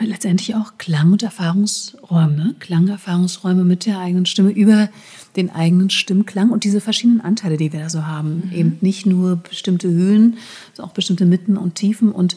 Letztendlich 0.00 0.56
auch 0.56 0.72
Klang- 0.76 1.12
und 1.12 1.22
Erfahrungsräume, 1.22 2.36
ne? 2.36 2.54
Klangerfahrungsräume 2.58 3.64
mit 3.64 3.86
der 3.86 4.00
eigenen 4.00 4.26
Stimme 4.26 4.50
über 4.50 4.88
den 5.36 5.50
eigenen 5.50 5.88
Stimmklang 5.88 6.50
und 6.50 6.64
diese 6.64 6.80
verschiedenen 6.80 7.20
Anteile, 7.20 7.56
die 7.56 7.72
wir 7.72 7.78
da 7.80 7.88
so 7.88 8.06
haben. 8.06 8.50
Eben 8.52 8.78
nicht 8.80 9.06
nur 9.06 9.36
bestimmte 9.36 9.88
Höhen, 9.88 10.38
sondern 10.74 10.90
auch 10.90 10.94
bestimmte 10.94 11.24
Mitten 11.24 11.56
und 11.56 11.76
Tiefen 11.76 12.10
und 12.10 12.36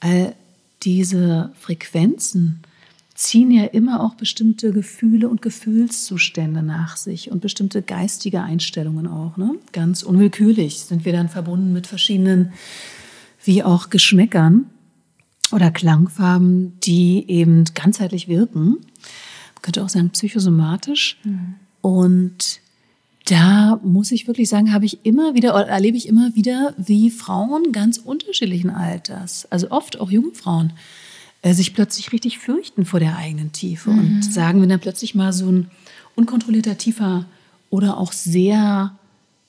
all 0.00 0.34
diese 0.82 1.52
Frequenzen 1.60 2.62
ziehen 3.18 3.50
ja 3.50 3.64
immer 3.64 4.00
auch 4.00 4.14
bestimmte 4.14 4.70
Gefühle 4.70 5.28
und 5.28 5.42
Gefühlszustände 5.42 6.62
nach 6.62 6.96
sich 6.96 7.32
und 7.32 7.40
bestimmte 7.40 7.82
geistige 7.82 8.42
Einstellungen 8.42 9.08
auch. 9.08 9.36
Ne? 9.36 9.56
Ganz 9.72 10.04
unwillkürlich 10.04 10.78
sind 10.78 11.04
wir 11.04 11.12
dann 11.12 11.28
verbunden 11.28 11.72
mit 11.72 11.88
verschiedenen, 11.88 12.52
wie 13.44 13.64
auch 13.64 13.90
Geschmäckern 13.90 14.66
oder 15.50 15.72
Klangfarben, 15.72 16.78
die 16.84 17.28
eben 17.28 17.64
ganzheitlich 17.74 18.28
wirken. 18.28 18.68
Man 18.68 19.62
könnte 19.62 19.82
auch 19.82 19.88
sagen 19.88 20.10
psychosomatisch. 20.10 21.18
Und 21.80 22.60
da 23.24 23.80
muss 23.82 24.12
ich 24.12 24.28
wirklich 24.28 24.48
sagen, 24.48 24.72
habe 24.72 24.84
ich 24.84 25.04
immer 25.04 25.34
wieder, 25.34 25.56
oder 25.56 25.66
erlebe 25.66 25.96
ich 25.96 26.06
immer 26.06 26.36
wieder, 26.36 26.72
wie 26.76 27.10
Frauen 27.10 27.72
ganz 27.72 27.98
unterschiedlichen 27.98 28.70
Alters, 28.70 29.48
also 29.50 29.72
oft 29.72 29.98
auch 29.98 30.12
junge 30.12 30.34
Frauen, 30.34 30.72
äh, 31.42 31.52
sich 31.54 31.74
plötzlich 31.74 32.12
richtig 32.12 32.38
fürchten 32.38 32.84
vor 32.84 33.00
der 33.00 33.16
eigenen 33.16 33.52
Tiefe 33.52 33.90
und 33.90 34.22
sagen, 34.22 34.60
wenn 34.62 34.68
dann 34.68 34.80
plötzlich 34.80 35.14
mal 35.14 35.32
so 35.32 35.50
ein 35.50 35.70
unkontrollierter, 36.16 36.76
tiefer 36.78 37.26
oder 37.70 37.96
auch 37.98 38.12
sehr 38.12 38.96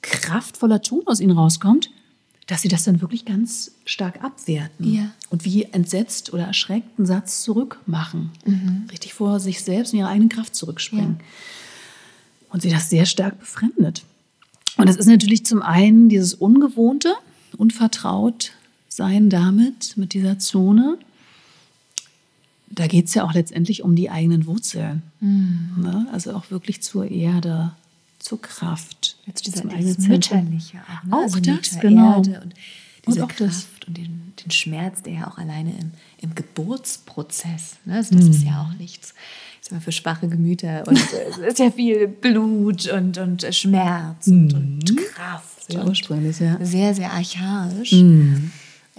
kraftvoller 0.02 0.82
Ton 0.82 1.02
aus 1.06 1.20
ihnen 1.20 1.32
rauskommt, 1.36 1.90
dass 2.46 2.62
sie 2.62 2.68
das 2.68 2.84
dann 2.84 3.00
wirklich 3.00 3.24
ganz 3.24 3.72
stark 3.84 4.22
abwerten 4.24 4.92
Ja. 4.94 5.10
und 5.30 5.44
wie 5.44 5.64
entsetzt 5.64 6.32
oder 6.32 6.44
erschreckt 6.44 6.98
einen 6.98 7.06
Satz 7.06 7.42
zurückmachen. 7.42 8.30
Richtig 8.90 9.14
vor 9.14 9.38
sich 9.40 9.62
selbst 9.62 9.92
und 9.92 10.00
ihrer 10.00 10.08
eigenen 10.08 10.28
Kraft 10.30 10.54
zurückspringen. 10.56 11.20
Und 12.50 12.62
sie 12.62 12.70
das 12.70 12.90
sehr 12.90 13.06
stark 13.06 13.38
befremdet. 13.38 14.02
Und 14.76 14.88
das 14.88 14.96
ist 14.96 15.06
natürlich 15.06 15.46
zum 15.46 15.62
einen 15.62 16.08
dieses 16.08 16.34
Ungewohnte, 16.34 17.14
unvertraut 17.56 18.52
sein 18.88 19.30
damit, 19.30 19.96
mit 19.96 20.14
dieser 20.14 20.38
Zone. 20.40 20.98
Da 22.72 22.86
geht 22.86 23.06
es 23.06 23.14
ja 23.14 23.24
auch 23.24 23.34
letztendlich 23.34 23.82
um 23.82 23.96
die 23.96 24.10
eigenen 24.10 24.46
Wurzeln. 24.46 25.02
Ne? 25.20 26.06
Also 26.12 26.32
auch 26.34 26.50
wirklich 26.50 26.82
zur 26.82 27.10
Erde, 27.10 27.72
zur 28.20 28.40
Kraft, 28.40 29.16
Jetzt 29.26 29.46
dieser 29.46 29.62
zum 29.62 29.70
eigenen. 29.70 30.08
Mütterliche 30.08 30.78
auch, 30.78 31.04
ne? 31.04 31.16
Auch 31.16 31.22
also 31.22 31.40
das, 31.40 31.80
genau. 31.80 32.16
Erde 32.18 32.40
und 32.42 32.54
diese 33.06 33.18
Und 33.24 33.24
auch 33.24 33.36
das. 33.36 33.38
Kraft 33.38 33.88
und 33.88 33.96
den, 33.96 34.32
den 34.44 34.50
Schmerz, 34.50 35.02
der 35.02 35.12
ja 35.14 35.26
auch 35.28 35.38
alleine 35.38 35.70
im, 35.70 35.90
im 36.20 36.34
Geburtsprozess, 36.34 37.76
ne? 37.84 37.96
also 37.96 38.14
das 38.14 38.26
ist 38.26 38.40
Mhm. 38.42 38.46
ja 38.46 38.62
auch 38.62 38.78
nichts, 38.78 39.14
für 39.80 39.92
schwache 39.92 40.28
Gemüter 40.28 40.84
und 40.88 40.96
äh, 40.96 41.28
es 41.30 41.38
ist 41.38 41.58
ja 41.60 41.70
viel 41.70 42.08
Blut 42.08 42.88
und, 42.88 43.18
und 43.18 43.44
äh, 43.44 43.52
Schmerz 43.52 44.26
und, 44.26 44.52
und 44.52 44.96
Kraft. 45.14 45.68
Mhm. 45.68 45.72
Sehr 45.72 45.86
ursprünglich, 45.86 46.40
ja. 46.40 46.58
Mhm. 46.58 46.64
Sehr, 46.64 46.94
sehr 46.94 47.12
archaisch. 47.12 47.92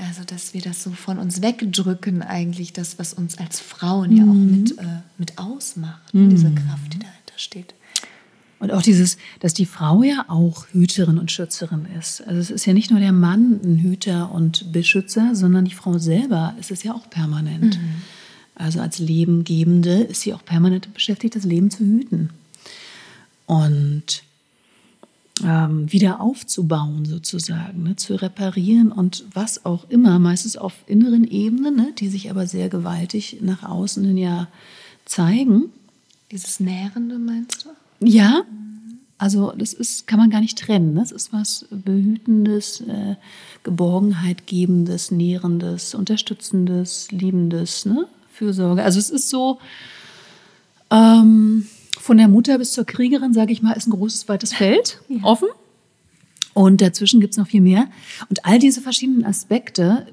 Also, 0.07 0.23
dass 0.25 0.53
wir 0.55 0.61
das 0.61 0.81
so 0.83 0.89
von 0.91 1.19
uns 1.19 1.41
wegdrücken, 1.43 2.23
eigentlich 2.23 2.73
das, 2.73 2.97
was 2.97 3.13
uns 3.13 3.37
als 3.37 3.59
Frauen 3.59 4.15
ja 4.17 4.23
auch 4.23 4.33
Mhm. 4.33 4.51
mit, 4.51 4.77
äh, 4.79 4.83
mit 5.17 5.37
ausmacht, 5.37 6.13
ne? 6.13 6.27
diese 6.29 6.51
Kraft, 6.51 6.93
die 6.93 6.99
dahinter 6.99 7.37
steht. 7.37 7.75
Und 8.59 8.71
auch 8.71 8.81
dieses, 8.81 9.17
dass 9.39 9.53
die 9.53 9.65
Frau 9.65 10.03
ja 10.03 10.25
auch 10.27 10.65
Hüterin 10.71 11.17
und 11.17 11.31
Schützerin 11.31 11.85
ist. 11.99 12.21
Also 12.27 12.39
es 12.39 12.49
ist 12.51 12.65
ja 12.65 12.73
nicht 12.73 12.91
nur 12.91 12.99
der 12.99 13.11
Mann 13.11 13.59
ein 13.63 13.77
Hüter 13.79 14.31
und 14.31 14.71
Beschützer, 14.71 15.33
sondern 15.35 15.65
die 15.65 15.73
Frau 15.73 15.97
selber 15.97 16.55
ist 16.59 16.69
es 16.71 16.83
ja 16.83 16.93
auch 16.93 17.09
permanent. 17.09 17.79
Also 18.55 18.79
als 18.79 18.99
Lebengebende 18.99 20.01
ist 20.01 20.21
sie 20.21 20.33
auch 20.33 20.45
permanent 20.45 20.93
beschäftigt, 20.93 21.35
das 21.35 21.43
Leben 21.43 21.71
zu 21.71 21.79
hüten. 21.83 22.29
Und 23.47 24.23
ähm, 25.43 25.91
wieder 25.91 26.21
aufzubauen 26.21 27.05
sozusagen, 27.05 27.83
ne, 27.83 27.95
zu 27.95 28.15
reparieren 28.15 28.91
und 28.91 29.25
was 29.33 29.65
auch 29.65 29.89
immer, 29.89 30.19
meistens 30.19 30.57
auf 30.57 30.73
inneren 30.87 31.23
Ebenen, 31.23 31.75
ne, 31.75 31.93
die 31.97 32.07
sich 32.07 32.29
aber 32.29 32.47
sehr 32.47 32.69
gewaltig 32.69 33.37
nach 33.41 33.63
außen 33.63 34.03
hin 34.03 34.17
ja 34.17 34.47
zeigen. 35.05 35.71
Dieses 36.31 36.59
Nährende 36.59 37.19
meinst 37.19 37.65
du? 37.65 38.07
Ja, 38.07 38.43
also 39.17 39.53
das 39.55 39.73
ist, 39.73 40.07
kann 40.07 40.17
man 40.17 40.31
gar 40.31 40.41
nicht 40.41 40.57
trennen. 40.57 40.95
Das 40.95 41.11
ist 41.11 41.31
was 41.31 41.67
Behütendes, 41.69 42.81
äh, 42.81 43.15
Geborgenheit 43.63 44.47
gebendes, 44.47 45.11
Nährendes, 45.11 45.93
Unterstützendes, 45.93 47.11
Liebendes, 47.11 47.85
ne? 47.85 48.07
Fürsorge. 48.33 48.81
Also 48.83 48.97
es 48.97 49.11
ist 49.11 49.29
so, 49.29 49.59
ähm, 50.89 51.67
von 51.97 52.17
der 52.17 52.27
Mutter 52.27 52.57
bis 52.57 52.73
zur 52.73 52.85
Kriegerin, 52.85 53.33
sage 53.33 53.51
ich 53.51 53.61
mal, 53.61 53.73
ist 53.73 53.87
ein 53.87 53.91
großes, 53.91 54.27
weites 54.27 54.53
Feld 54.53 55.01
Ja. 55.09 55.23
offen. 55.23 55.49
Und 56.53 56.81
dazwischen 56.81 57.21
gibt 57.21 57.31
es 57.31 57.37
noch 57.37 57.47
viel 57.47 57.61
mehr. 57.61 57.87
Und 58.29 58.45
all 58.45 58.59
diese 58.59 58.81
verschiedenen 58.81 59.23
Aspekte 59.25 60.07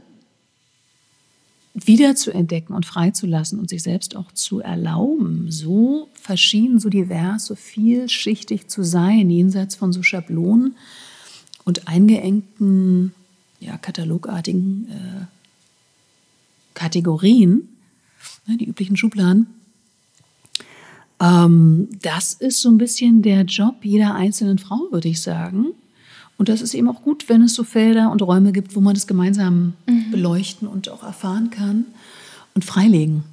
wieder 1.74 2.14
zu 2.16 2.32
entdecken 2.32 2.72
und 2.74 2.86
freizulassen 2.86 3.58
und 3.58 3.68
sich 3.68 3.82
selbst 3.82 4.16
auch 4.16 4.32
zu 4.32 4.60
erlauben, 4.60 5.50
so 5.50 6.08
verschieden, 6.14 6.80
so 6.80 6.88
divers, 6.88 7.46
so 7.46 7.54
vielschichtig 7.54 8.68
zu 8.68 8.82
sein, 8.82 9.30
jenseits 9.30 9.76
von 9.76 9.92
so 9.92 10.02
Schablonen 10.02 10.76
und 11.64 11.86
eingeengten, 11.86 13.14
ja, 13.60 13.76
katalogartigen 13.78 14.88
äh, 14.90 15.24
Kategorien, 16.74 17.68
ne, 18.46 18.56
die 18.56 18.66
üblichen 18.66 18.96
Schubladen. 18.96 19.46
Ähm, 21.20 21.88
das 22.02 22.34
ist 22.34 22.60
so 22.60 22.68
ein 22.68 22.78
bisschen 22.78 23.22
der 23.22 23.42
Job 23.42 23.76
jeder 23.82 24.14
einzelnen 24.14 24.58
Frau, 24.58 24.88
würde 24.90 25.08
ich 25.08 25.20
sagen. 25.20 25.66
Und 26.36 26.48
das 26.48 26.62
ist 26.62 26.74
eben 26.74 26.88
auch 26.88 27.02
gut, 27.02 27.28
wenn 27.28 27.42
es 27.42 27.54
so 27.54 27.64
Felder 27.64 28.12
und 28.12 28.22
Räume 28.22 28.52
gibt, 28.52 28.76
wo 28.76 28.80
man 28.80 28.94
das 28.94 29.08
gemeinsam 29.08 29.74
beleuchten 30.12 30.68
und 30.68 30.88
auch 30.88 31.02
erfahren 31.02 31.50
kann 31.50 31.84
und 32.54 32.64
freilegen. 32.64 33.24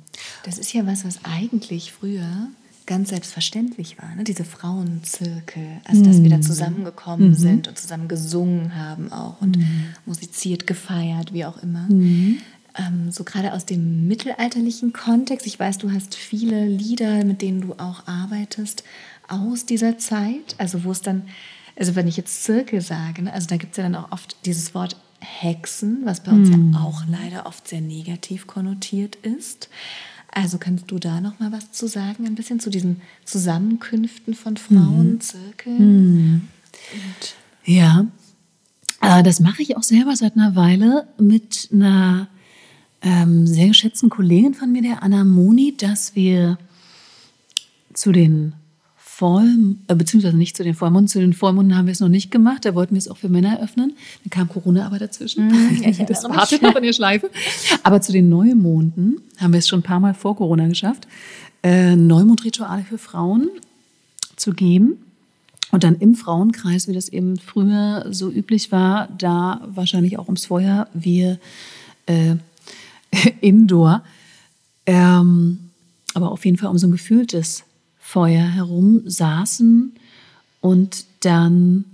Das 0.44 0.58
ist 0.58 0.74
ja 0.74 0.88
was, 0.88 1.06
was 1.06 1.20
eigentlich 1.24 1.92
früher 1.92 2.48
ganz 2.86 3.10
selbstverständlich 3.10 3.98
war, 4.00 4.14
ne? 4.16 4.24
diese 4.24 4.44
Frauenzirkel, 4.44 5.64
also 5.86 6.04
dass 6.04 6.22
wir 6.22 6.30
da 6.30 6.42
zusammengekommen 6.42 7.34
sind 7.34 7.68
und 7.68 7.78
zusammen 7.80 8.08
gesungen 8.08 8.76
haben 8.76 9.12
auch 9.12 9.42
und 9.42 9.58
musiziert, 10.06 10.68
gefeiert, 10.68 11.34
wie 11.34 11.46
auch 11.46 11.62
immer. 11.64 11.88
Ähm, 12.78 13.12
so 13.12 13.24
gerade 13.24 13.54
aus 13.54 13.66
dem 13.66 14.08
mittelalterlichen 14.08 14.94
Kontext, 14.94 15.48
ich 15.48 15.60
weiß, 15.60 15.78
du 15.78 15.92
hast 15.92 16.16
viele 16.16 16.66
Lieder, 16.66 17.24
mit 17.24 17.42
denen 17.42 17.62
du 17.62 17.74
auch 17.74 18.06
arbeitest, 18.08 18.84
aus 19.28 19.66
dieser 19.66 19.98
Zeit, 19.98 20.56
also 20.58 20.84
wo 20.84 20.92
es 20.92 21.02
dann, 21.02 21.24
also 21.76 21.96
wenn 21.96 22.08
ich 22.08 22.18
jetzt 22.18 22.44
Zirkel 22.44 22.82
sage, 22.82 23.24
ne? 23.24 23.34
also 23.34 23.48
da 23.48 23.58
gibt 23.58 23.72
es 23.72 23.78
ja 23.78 23.84
dann 23.84 23.96
auch 23.96 24.12
oft 24.12 24.36
dieses 24.46 24.76
Wort 24.76 24.98
Hexen, 25.20 26.02
was 26.04 26.22
bei 26.22 26.32
uns 26.32 26.50
ja 26.50 26.80
auch 26.80 27.04
leider 27.08 27.46
oft 27.48 27.68
sehr 27.68 27.82
negativ 27.82 28.46
konnotiert 28.48 29.16
ist. 29.16 29.70
Also 30.32 30.58
kannst 30.58 30.92
du 30.92 31.00
da 31.00 31.22
noch 31.22 31.40
mal 31.40 31.52
was 31.52 31.72
zu 31.72 31.88
sagen, 31.88 32.28
ein 32.28 32.36
bisschen 32.36 32.60
zu 32.60 32.70
diesen 32.70 33.02
Zusammenkünften 33.24 34.34
von 34.34 34.58
Frauen, 34.58 35.22
Zirkeln? 35.22 36.50
Und 36.94 37.36
Ja, 37.64 38.06
äh, 39.02 39.24
das 39.24 39.40
mache 39.40 39.62
ich 39.62 39.78
auch 39.78 39.84
selber 39.84 40.16
seit 40.16 40.36
einer 40.36 40.56
Weile 40.56 41.08
mit 41.18 41.70
einer 41.72 42.28
ähm, 43.06 43.46
sehr 43.46 43.68
geschätzten 43.68 44.10
Kollegin 44.10 44.56
von 44.56 44.72
mir, 44.72 44.82
der 44.82 45.04
Anna 45.04 45.24
Moni, 45.24 45.76
dass 45.78 46.16
wir 46.16 46.58
zu 47.94 48.12
den 48.12 48.54
Voll, 48.98 49.78
äh, 49.88 49.96
beziehungsweise 49.96 50.36
nicht 50.36 50.58
zu 50.58 50.64
den 50.64 50.74
Vollmonden, 50.74 51.08
zu 51.08 51.22
den 51.22 51.32
Vollmonden 51.32 51.78
haben 51.78 51.86
wir 51.86 51.94
es 51.94 52.02
noch 52.02 52.10
nicht 52.10 52.32
gemacht, 52.32 52.66
da 52.66 52.76
wollten 52.76 52.96
wir 52.96 52.98
es 52.98 53.08
auch 53.08 53.16
für 53.16 53.30
Männer 53.30 53.62
öffnen. 53.62 53.94
Dann 54.24 54.30
kam 54.30 54.50
Corona 54.50 54.86
aber 54.86 55.00
dazwischen. 55.00 55.50
ja, 55.82 55.90
ich 55.90 55.98
das 56.00 56.26
wartet 56.26 56.62
noch 56.62 56.76
in 56.76 56.84
der 56.84 56.92
Schleife. 56.92 57.30
Aber 57.84 58.02
zu 58.02 58.12
den 58.12 58.28
Neumonden 58.28 59.22
haben 59.38 59.54
wir 59.54 59.60
es 59.60 59.70
schon 59.70 59.80
ein 59.80 59.84
paar 59.84 60.02
Mal 60.02 60.16
vor 60.16 60.36
Corona 60.36 60.68
geschafft, 60.68 61.08
äh, 61.64 61.96
Neumondrituale 61.96 62.84
für 62.84 62.98
Frauen 62.98 63.50
zu 64.36 64.52
geben. 64.52 64.98
Und 65.72 65.86
dann 65.86 65.96
im 65.96 66.16
Frauenkreis, 66.16 66.90
wie 66.90 66.94
das 66.94 67.08
eben 67.08 67.38
früher 67.40 68.08
so 68.12 68.30
üblich 68.30 68.74
war, 68.74 69.08
da 69.18 69.66
wahrscheinlich 69.66 70.20
auch 70.20 70.26
ums 70.26 70.48
Feuer, 70.48 70.90
wir 70.94 71.40
äh, 72.06 72.36
indoor, 73.42 74.04
ähm, 74.86 75.72
aber 76.14 76.32
auf 76.32 76.46
jeden 76.46 76.58
Fall 76.58 76.70
um 76.70 76.78
so 76.78 76.88
ein 76.88 76.92
gefühltes 76.92 77.64
Feuer 78.00 78.48
herum 78.48 79.02
saßen 79.06 79.94
und 80.62 81.06
dann 81.22 81.86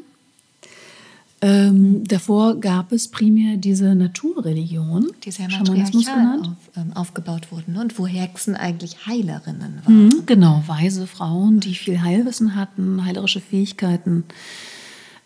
Ähm, 1.42 2.04
davor 2.06 2.60
gab 2.60 2.92
es 2.92 3.08
primär 3.08 3.56
diese 3.56 3.96
Naturreligion, 3.96 5.08
die 5.24 5.32
sehr 5.32 5.50
Schamanismus 5.50 6.06
genannt. 6.06 6.48
auf, 6.48 6.78
ähm, 6.78 6.94
aufgebaut 6.94 7.52
wurden 7.52 7.78
und 7.78 7.98
wo 7.98 8.08
Hexen 8.08 8.56
eigentlich 8.56 9.06
Heilerinnen 9.08 9.82
waren. 9.86 10.06
Mhm, 10.06 10.26
genau, 10.26 10.64
weise 10.68 11.08
Frauen, 11.08 11.62
die 11.62 11.76
viel 11.76 12.02
Heilwissen 12.02 12.56
hatten, 12.56 13.06
heilerische 13.06 13.40
Fähigkeiten, 13.40 14.26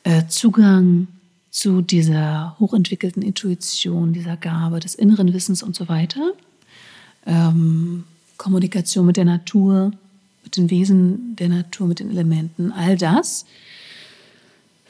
äh, 0.03 0.27
Zugang 0.27 1.07
zu 1.49 1.81
dieser 1.81 2.57
hochentwickelten 2.59 3.23
Intuition, 3.23 4.13
dieser 4.13 4.37
Gabe 4.37 4.79
des 4.79 4.93
inneren 4.93 5.33
Wissens 5.33 5.63
und 5.63 5.75
so 5.75 5.87
weiter. 5.87 6.33
Ähm, 7.25 8.03
Kommunikation 8.37 9.05
mit 9.05 9.17
der 9.17 9.25
Natur, 9.25 9.91
mit 10.43 10.57
den 10.57 10.69
Wesen 10.69 11.35
der 11.37 11.49
Natur, 11.49 11.87
mit 11.87 11.99
den 11.99 12.11
Elementen, 12.11 12.71
all 12.71 12.97
das, 12.97 13.45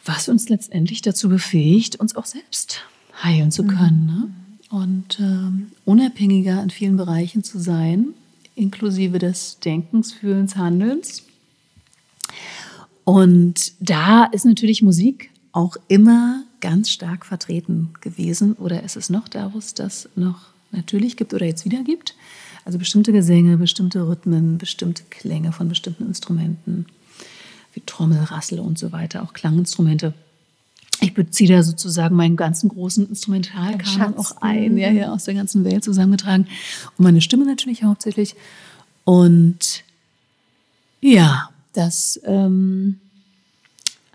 was 0.05 0.29
uns 0.29 0.49
letztendlich 0.49 1.01
dazu 1.01 1.29
befähigt, 1.29 1.95
uns 1.97 2.15
auch 2.15 2.25
selbst 2.25 2.81
heilen 3.21 3.51
zu 3.51 3.65
können. 3.65 4.05
Ne? 4.05 4.29
Und 4.69 5.19
ähm, 5.19 5.71
unabhängiger 5.85 6.61
in 6.61 6.69
vielen 6.69 6.97
Bereichen 6.97 7.43
zu 7.43 7.59
sein, 7.59 8.07
inklusive 8.55 9.19
des 9.19 9.59
Denkens, 9.59 10.11
Fühlens, 10.11 10.55
Handelns. 10.55 11.23
Und 13.03 13.73
da 13.79 14.25
ist 14.25 14.45
natürlich 14.45 14.81
Musik 14.81 15.29
auch 15.51 15.75
immer 15.87 16.43
ganz 16.61 16.89
stark 16.89 17.25
vertreten 17.25 17.89
gewesen 18.01 18.53
oder 18.53 18.83
ist 18.83 18.95
es 18.95 19.09
noch 19.09 19.27
da, 19.27 19.53
wo 19.53 19.57
es 19.57 19.73
das 19.73 20.09
noch 20.15 20.47
natürlich 20.71 21.17
gibt 21.17 21.33
oder 21.33 21.45
jetzt 21.45 21.65
wieder 21.65 21.83
gibt. 21.83 22.15
Also 22.65 22.79
bestimmte 22.79 23.11
Gesänge, 23.11 23.57
bestimmte 23.57 24.07
Rhythmen, 24.07 24.57
bestimmte 24.57 25.03
Klänge 25.09 25.51
von 25.51 25.67
bestimmten 25.67 26.07
Instrumenten, 26.07 26.85
wie 27.73 27.81
Trommel, 27.85 28.23
Rassel 28.23 28.59
und 28.59 28.77
so 28.77 28.91
weiter, 28.91 29.23
auch 29.23 29.33
Klanginstrumente. 29.33 30.13
Ich 31.01 31.13
beziehe 31.13 31.49
da 31.49 31.63
sozusagen 31.63 32.15
meinen 32.15 32.37
ganzen 32.37 32.69
großen 32.69 33.09
Instrumentalkanon 33.09 34.17
auch 34.17 34.37
ein, 34.41 34.77
ja, 34.77 34.91
ja, 34.91 35.11
aus 35.11 35.25
der 35.25 35.33
ganzen 35.33 35.65
Welt 35.65 35.83
zusammengetragen. 35.83 36.47
Und 36.97 37.03
meine 37.03 37.21
Stimme 37.21 37.45
natürlich 37.45 37.83
hauptsächlich. 37.83 38.35
Und 39.03 39.83
ja, 41.01 41.49
das 41.73 42.21
ähm, 42.23 42.99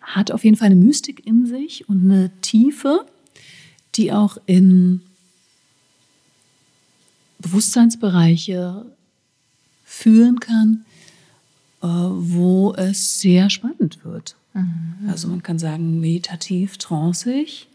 hat 0.01 0.31
auf 0.31 0.45
jeden 0.45 0.57
Fall 0.57 0.67
eine 0.67 0.77
Mystik 0.77 1.27
in 1.27 1.47
sich 1.47 1.89
und 1.89 2.05
eine 2.05 2.31
Tiefe, 2.41 3.05
die 3.97 4.13
auch 4.13 4.39
in 4.47 5.03
Bewusstseinsbereiche 7.41 8.87
führen 9.85 10.41
kann, 10.41 10.85
wo 11.81 12.75
es 12.75 13.21
sehr 13.21 13.51
spannend 13.51 14.05
wird. 14.05 14.37
Mhm. 14.55 15.09
Also 15.09 15.29
man 15.29 15.43
kann 15.43 15.59
sagen 15.59 16.01
meditativ, 16.01 16.79
tranceig 16.79 17.67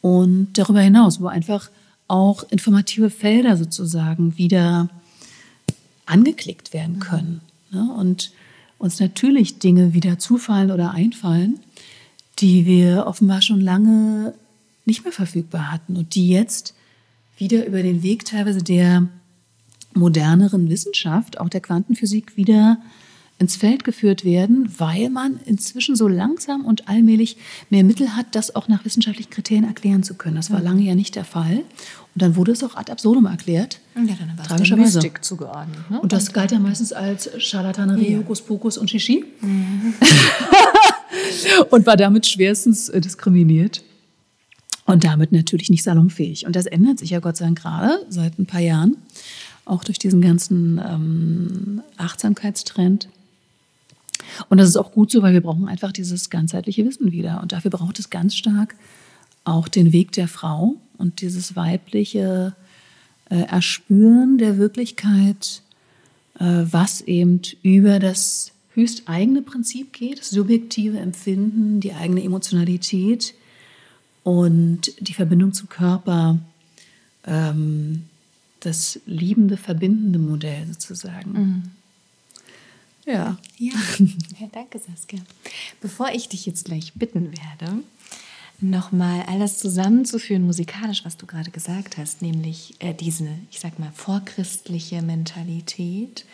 und 0.00 0.48
darüber 0.54 0.80
hinaus, 0.80 1.20
wo 1.20 1.26
einfach 1.26 1.70
auch 2.08 2.44
informative 2.50 3.10
Felder 3.10 3.56
sozusagen 3.56 4.36
wieder 4.38 4.88
angeklickt 6.06 6.72
werden 6.72 6.96
mhm. 6.96 7.00
können. 7.00 7.40
Ne? 7.70 7.92
Und 7.96 8.32
uns 8.78 8.98
natürlich 8.98 9.58
Dinge 9.58 9.92
wieder 9.94 10.18
zufallen 10.18 10.70
oder 10.70 10.92
einfallen, 10.92 11.60
die 12.38 12.64
wir 12.66 13.06
offenbar 13.06 13.42
schon 13.42 13.60
lange 13.60 14.34
nicht 14.86 15.04
mehr 15.04 15.12
verfügbar 15.12 15.70
hatten 15.70 15.96
und 15.96 16.14
die 16.14 16.28
jetzt 16.28 16.74
wieder 17.36 17.66
über 17.66 17.82
den 17.82 18.02
Weg 18.02 18.24
teilweise 18.24 18.62
der 18.62 19.08
moderneren 19.94 20.68
Wissenschaft, 20.68 21.40
auch 21.40 21.48
der 21.48 21.60
Quantenphysik, 21.60 22.36
wieder 22.36 22.78
ins 23.40 23.56
Feld 23.56 23.84
geführt 23.84 24.22
werden, 24.22 24.70
weil 24.76 25.08
man 25.08 25.40
inzwischen 25.46 25.96
so 25.96 26.08
langsam 26.08 26.66
und 26.66 26.88
allmählich 26.88 27.38
mehr 27.70 27.82
Mittel 27.82 28.14
hat, 28.14 28.26
das 28.32 28.54
auch 28.54 28.68
nach 28.68 28.84
wissenschaftlichen 28.84 29.30
Kriterien 29.30 29.64
erklären 29.64 30.02
zu 30.02 30.14
können. 30.14 30.36
Das 30.36 30.50
war 30.50 30.60
lange 30.60 30.82
ja 30.82 30.94
nicht 30.94 31.16
der 31.16 31.24
Fall. 31.24 31.64
Und 32.14 32.22
dann 32.22 32.36
wurde 32.36 32.52
es 32.52 32.62
auch 32.62 32.76
ad 32.76 32.92
absurdum 32.92 33.24
erklärt. 33.24 33.80
Ja, 33.96 34.14
dann 34.18 34.36
war 34.36 34.60
es 34.60 34.68
der 34.68 34.76
Mystik 34.76 35.24
zugeordnet. 35.24 35.90
Ne? 35.90 36.00
Und 36.00 36.12
das 36.12 36.34
galt 36.34 36.52
ja 36.52 36.58
meistens 36.58 36.92
als 36.92 37.30
Charlatanerie, 37.38 38.12
ja. 38.12 38.18
Hokuspokus 38.18 38.76
und 38.76 38.90
Shishi. 38.90 39.24
Mhm. 39.40 39.94
und 41.70 41.86
war 41.86 41.96
damit 41.96 42.26
schwerstens 42.26 42.90
äh, 42.90 43.00
diskriminiert. 43.00 43.82
Und 44.84 45.04
damit 45.04 45.32
natürlich 45.32 45.70
nicht 45.70 45.84
salonfähig. 45.84 46.46
Und 46.46 46.56
das 46.56 46.66
ändert 46.66 46.98
sich 46.98 47.10
ja 47.10 47.20
Gott 47.20 47.38
sei 47.38 47.46
Dank 47.46 47.62
gerade 47.62 48.04
seit 48.08 48.38
ein 48.38 48.46
paar 48.46 48.60
Jahren, 48.60 48.96
auch 49.70 49.84
durch 49.84 49.98
diesen 49.98 50.20
ganzen 50.20 50.80
ähm, 50.84 51.82
Achtsamkeitstrend. 51.96 53.08
Und 54.48 54.58
das 54.58 54.68
ist 54.68 54.76
auch 54.76 54.92
gut 54.92 55.10
so, 55.10 55.22
weil 55.22 55.32
wir 55.32 55.40
brauchen 55.40 55.68
einfach 55.68 55.92
dieses 55.92 56.30
ganzheitliche 56.30 56.84
Wissen 56.84 57.12
wieder. 57.12 57.40
Und 57.42 57.52
dafür 57.52 57.70
braucht 57.70 57.98
es 57.98 58.10
ganz 58.10 58.34
stark 58.34 58.74
auch 59.44 59.68
den 59.68 59.92
Weg 59.92 60.12
der 60.12 60.28
Frau 60.28 60.76
und 60.98 61.20
dieses 61.22 61.56
weibliche 61.56 62.54
äh, 63.30 63.42
Erspüren 63.42 64.38
der 64.38 64.58
Wirklichkeit, 64.58 65.62
äh, 66.38 66.44
was 66.44 67.00
eben 67.00 67.40
über 67.62 67.98
das 67.98 68.52
höchst 68.74 69.04
eigene 69.06 69.42
Prinzip 69.42 69.92
geht, 69.92 70.20
das 70.20 70.30
subjektive 70.30 70.98
Empfinden, 70.98 71.80
die 71.80 71.94
eigene 71.94 72.22
Emotionalität, 72.22 73.34
und 74.22 74.92
die 75.00 75.14
Verbindung 75.14 75.52
zum 75.52 75.68
Körper, 75.68 76.38
ähm, 77.26 78.04
das 78.60 79.00
liebende, 79.06 79.56
verbindende 79.56 80.18
Modell 80.18 80.66
sozusagen. 80.66 81.32
Mhm. 81.32 81.62
Ja. 83.06 83.38
ja. 83.58 83.72
Ja, 84.38 84.48
danke 84.52 84.78
Saskia. 84.78 85.20
Bevor 85.80 86.10
ich 86.12 86.28
dich 86.28 86.46
jetzt 86.46 86.64
gleich 86.64 86.92
bitten 86.94 87.32
werde, 87.32 87.82
nochmal 88.60 89.22
alles 89.26 89.58
zusammenzuführen 89.58 90.44
musikalisch, 90.44 91.04
was 91.04 91.16
du 91.16 91.26
gerade 91.26 91.50
gesagt 91.50 91.98
hast, 91.98 92.22
nämlich 92.22 92.74
äh, 92.78 92.94
diese, 92.94 93.28
ich 93.50 93.60
sag 93.60 93.78
mal, 93.78 93.92
vorchristliche 93.94 95.02
Mentalität 95.02 96.24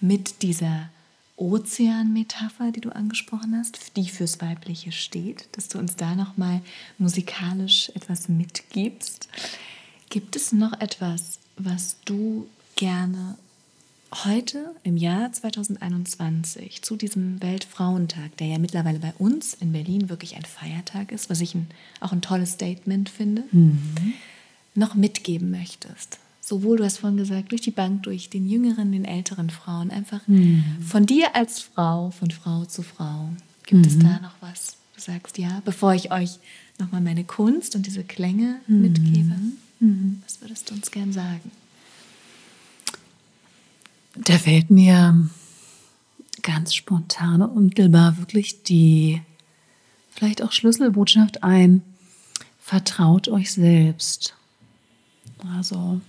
mit 0.00 0.42
dieser 0.42 0.90
Ozean-Metapher, 1.36 2.72
die 2.72 2.80
du 2.80 2.90
angesprochen 2.90 3.54
hast, 3.56 3.96
die 3.96 4.08
fürs 4.08 4.40
Weibliche 4.40 4.90
steht, 4.92 5.48
dass 5.52 5.68
du 5.68 5.78
uns 5.78 5.96
da 5.96 6.14
nochmal 6.14 6.62
musikalisch 6.98 7.90
etwas 7.94 8.28
mitgibst. 8.28 9.28
Gibt 10.08 10.34
es 10.36 10.52
noch 10.52 10.80
etwas, 10.80 11.38
was 11.56 11.96
du 12.04 12.46
gerne 12.76 13.36
heute 14.24 14.74
im 14.82 14.96
Jahr 14.96 15.32
2021 15.32 16.82
zu 16.82 16.96
diesem 16.96 17.42
Weltfrauentag, 17.42 18.36
der 18.36 18.46
ja 18.46 18.58
mittlerweile 18.58 18.98
bei 18.98 19.12
uns 19.18 19.54
in 19.54 19.72
Berlin 19.72 20.08
wirklich 20.08 20.36
ein 20.36 20.44
Feiertag 20.44 21.12
ist, 21.12 21.28
was 21.28 21.40
ich 21.40 21.54
ein, 21.54 21.66
auch 22.00 22.12
ein 22.12 22.22
tolles 22.22 22.52
Statement 22.52 23.08
finde, 23.08 23.44
mhm. 23.52 24.14
noch 24.74 24.94
mitgeben 24.94 25.50
möchtest? 25.50 26.18
sowohl, 26.46 26.76
du 26.76 26.84
hast 26.84 26.98
vorhin 26.98 27.18
gesagt, 27.18 27.50
durch 27.50 27.60
die 27.60 27.72
Bank, 27.72 28.04
durch 28.04 28.30
den 28.30 28.48
jüngeren, 28.48 28.92
den 28.92 29.04
älteren 29.04 29.50
Frauen, 29.50 29.90
einfach 29.90 30.20
mhm. 30.28 30.64
von 30.80 31.04
dir 31.04 31.34
als 31.34 31.60
Frau, 31.60 32.12
von 32.12 32.30
Frau 32.30 32.64
zu 32.64 32.82
Frau. 32.82 33.30
Gibt 33.64 33.82
mhm. 33.82 33.88
es 33.88 33.98
da 33.98 34.20
noch 34.20 34.34
was? 34.40 34.76
Du 34.94 35.00
sagst 35.00 35.38
ja, 35.38 35.60
bevor 35.64 35.94
ich 35.94 36.12
euch 36.12 36.38
nochmal 36.78 37.00
meine 37.00 37.24
Kunst 37.24 37.74
und 37.74 37.86
diese 37.86 38.04
Klänge 38.04 38.60
mhm. 38.68 38.82
mitgebe. 38.82 39.34
Mhm. 39.80 40.22
Was 40.24 40.40
würdest 40.40 40.70
du 40.70 40.74
uns 40.74 40.90
gern 40.90 41.12
sagen? 41.12 41.50
Da 44.14 44.38
fällt 44.38 44.70
mir 44.70 45.28
ganz 46.42 46.74
spontan 46.74 47.42
und 47.42 47.50
unmittelbar 47.50 48.18
wirklich 48.18 48.62
die 48.62 49.20
vielleicht 50.10 50.42
auch 50.42 50.52
Schlüsselbotschaft 50.52 51.42
ein. 51.42 51.82
Vertraut 52.60 53.28
euch 53.28 53.52
selbst. 53.52 54.34
Also 55.54 56.00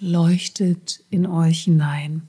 leuchtet 0.00 1.00
in 1.10 1.26
euch 1.26 1.64
hinein. 1.64 2.28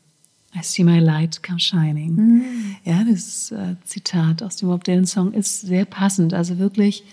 I 0.56 0.64
see 0.64 0.84
my 0.84 1.00
light 1.00 1.44
come 1.44 1.60
shining. 1.60 2.16
Mhm. 2.16 2.76
Ja, 2.86 3.04
das 3.04 3.52
äh, 3.52 3.76
Zitat 3.84 4.42
aus 4.42 4.56
dem 4.56 4.70
Bob 4.70 4.86
Dylan 4.86 5.06
Song 5.06 5.34
ist 5.34 5.62
sehr 5.62 5.84
passend. 5.84 6.34
Also 6.34 6.58
wirklich 6.58 7.04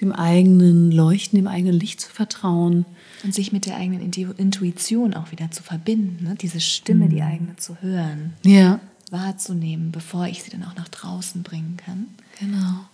dem 0.00 0.12
eigenen 0.12 0.90
Leuchten, 0.90 1.36
dem 1.36 1.46
eigenen 1.46 1.78
Licht 1.78 2.00
zu 2.00 2.10
vertrauen. 2.10 2.86
Und 3.22 3.34
sich 3.34 3.52
mit 3.52 3.66
der 3.66 3.76
eigenen 3.76 4.00
Intuition 4.02 5.14
auch 5.14 5.30
wieder 5.30 5.50
zu 5.50 5.62
verbinden, 5.62 6.24
ne? 6.24 6.34
diese 6.40 6.60
Stimme, 6.60 7.06
mhm. 7.06 7.10
die 7.10 7.22
eigene 7.22 7.56
zu 7.56 7.76
hören. 7.82 8.32
Ja. 8.44 8.80
Wahrzunehmen, 9.10 9.92
bevor 9.92 10.26
ich 10.26 10.42
sie 10.42 10.50
dann 10.50 10.64
auch 10.64 10.76
nach 10.76 10.88
draußen 10.88 11.42
bringen 11.42 11.76
kann. 11.76 12.06
Genau. 12.38 12.86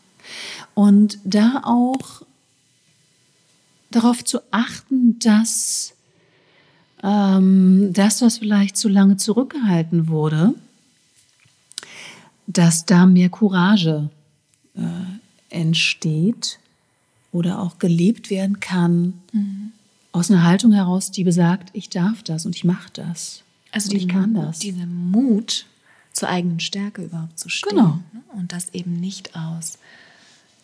Und 0.75 1.19
da 1.25 1.63
auch 1.65 2.23
darauf 3.91 4.25
zu 4.25 4.41
achten, 4.51 5.19
dass 5.21 5.95
ähm, 7.03 7.93
das, 7.93 8.23
was 8.23 8.39
vielleicht 8.39 8.77
zu 8.77 8.89
lange 8.89 9.17
zurückgehalten 9.17 10.09
wurde, 10.09 10.55
dass 12.47 12.87
da 12.87 13.07
mehr 13.07 13.29
Courage 13.29 14.11
äh, 14.75 14.81
entsteht 15.51 16.59
oder 17.37 17.61
auch 17.61 17.79
gelebt 17.79 18.31
werden 18.31 18.61
kann 18.61 19.13
mhm. 19.33 19.73
aus 20.11 20.31
einer 20.31 20.43
Haltung 20.43 20.73
heraus, 20.73 21.11
die 21.11 21.23
besagt, 21.23 21.69
ich 21.75 21.91
darf 21.91 22.23
das 22.23 22.47
und 22.47 22.57
ich 22.57 22.65
mache 22.65 22.89
das. 22.95 23.43
Also 23.73 23.91
die, 23.91 23.99
ich 23.99 24.09
kann 24.09 24.33
das. 24.33 24.61
Dieser 24.61 24.87
Mut 24.87 25.67
zur 26.13 26.31
eigenen 26.31 26.61
Stärke 26.61 27.05
überhaupt 27.05 27.39
zu 27.39 27.51
stehen. 27.51 27.77
Genau. 27.77 28.01
Ne? 28.13 28.23
Und 28.39 28.53
das 28.53 28.71
eben 28.73 28.99
nicht 28.99 29.37
aus 29.37 29.79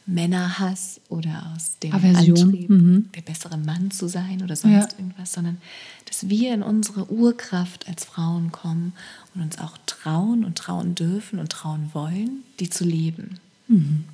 Männerhass 0.07 1.01
oder 1.11 1.53
aus 1.55 1.79
dem 1.79 1.93
Aversion. 1.93 2.39
Antrieb, 2.39 2.71
mhm. 2.71 3.11
der 3.15 3.21
bessere 3.21 3.59
Mann 3.59 3.91
zu 3.91 4.09
sein 4.09 4.43
oder 4.43 4.57
sonst 4.57 4.93
ja. 4.93 4.99
irgendwas, 4.99 5.35
sondern 5.35 5.59
dass 6.07 6.31
wir 6.31 6.55
in 6.55 6.63
unsere 6.63 7.11
Urkraft 7.11 7.87
als 7.87 8.07
Frauen 8.07 8.51
kommen 8.51 8.95
und 9.35 9.43
uns 9.43 9.59
auch 9.59 9.77
trauen 9.85 10.45
und 10.45 10.57
trauen 10.57 10.95
dürfen 10.95 11.39
und 11.39 11.51
trauen 11.51 11.91
wollen, 11.93 12.43
die 12.59 12.71
zu 12.71 12.85
leben. 12.85 13.39
Mhm. 13.69 14.05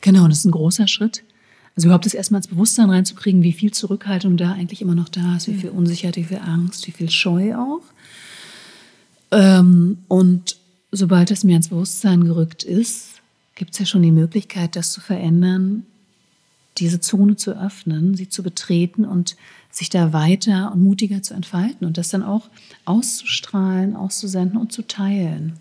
Genau, 0.00 0.26
das 0.26 0.38
ist 0.38 0.44
ein 0.46 0.50
großer 0.50 0.88
Schritt. 0.88 1.22
Also 1.80 1.88
überhaupt 1.88 2.04
das 2.04 2.12
erstmal 2.12 2.40
ins 2.40 2.48
Bewusstsein 2.48 2.90
reinzukriegen, 2.90 3.42
wie 3.42 3.54
viel 3.54 3.70
Zurückhaltung 3.70 4.36
da 4.36 4.52
eigentlich 4.52 4.82
immer 4.82 4.94
noch 4.94 5.08
da 5.08 5.38
ist, 5.38 5.48
wie 5.48 5.54
viel 5.54 5.70
Unsicherheit, 5.70 6.16
wie 6.16 6.24
viel 6.24 6.36
Angst, 6.36 6.86
wie 6.86 6.90
viel 6.90 7.08
Scheu 7.08 7.54
auch. 7.54 7.80
Ähm, 9.30 9.96
und 10.06 10.58
sobald 10.92 11.30
das 11.30 11.42
mir 11.42 11.56
ins 11.56 11.68
Bewusstsein 11.68 12.24
gerückt 12.24 12.64
ist, 12.64 13.22
gibt 13.54 13.72
es 13.72 13.78
ja 13.78 13.86
schon 13.86 14.02
die 14.02 14.10
Möglichkeit, 14.10 14.76
das 14.76 14.92
zu 14.92 15.00
verändern, 15.00 15.86
diese 16.76 17.00
Zone 17.00 17.36
zu 17.36 17.52
öffnen, 17.58 18.14
sie 18.14 18.28
zu 18.28 18.42
betreten 18.42 19.06
und 19.06 19.36
sich 19.70 19.88
da 19.88 20.12
weiter 20.12 20.72
und 20.74 20.82
mutiger 20.82 21.22
zu 21.22 21.32
entfalten 21.32 21.86
und 21.86 21.96
das 21.96 22.10
dann 22.10 22.22
auch 22.22 22.50
auszustrahlen, 22.84 23.96
auszusenden 23.96 24.58
und 24.58 24.70
zu 24.70 24.86
teilen. 24.86 25.54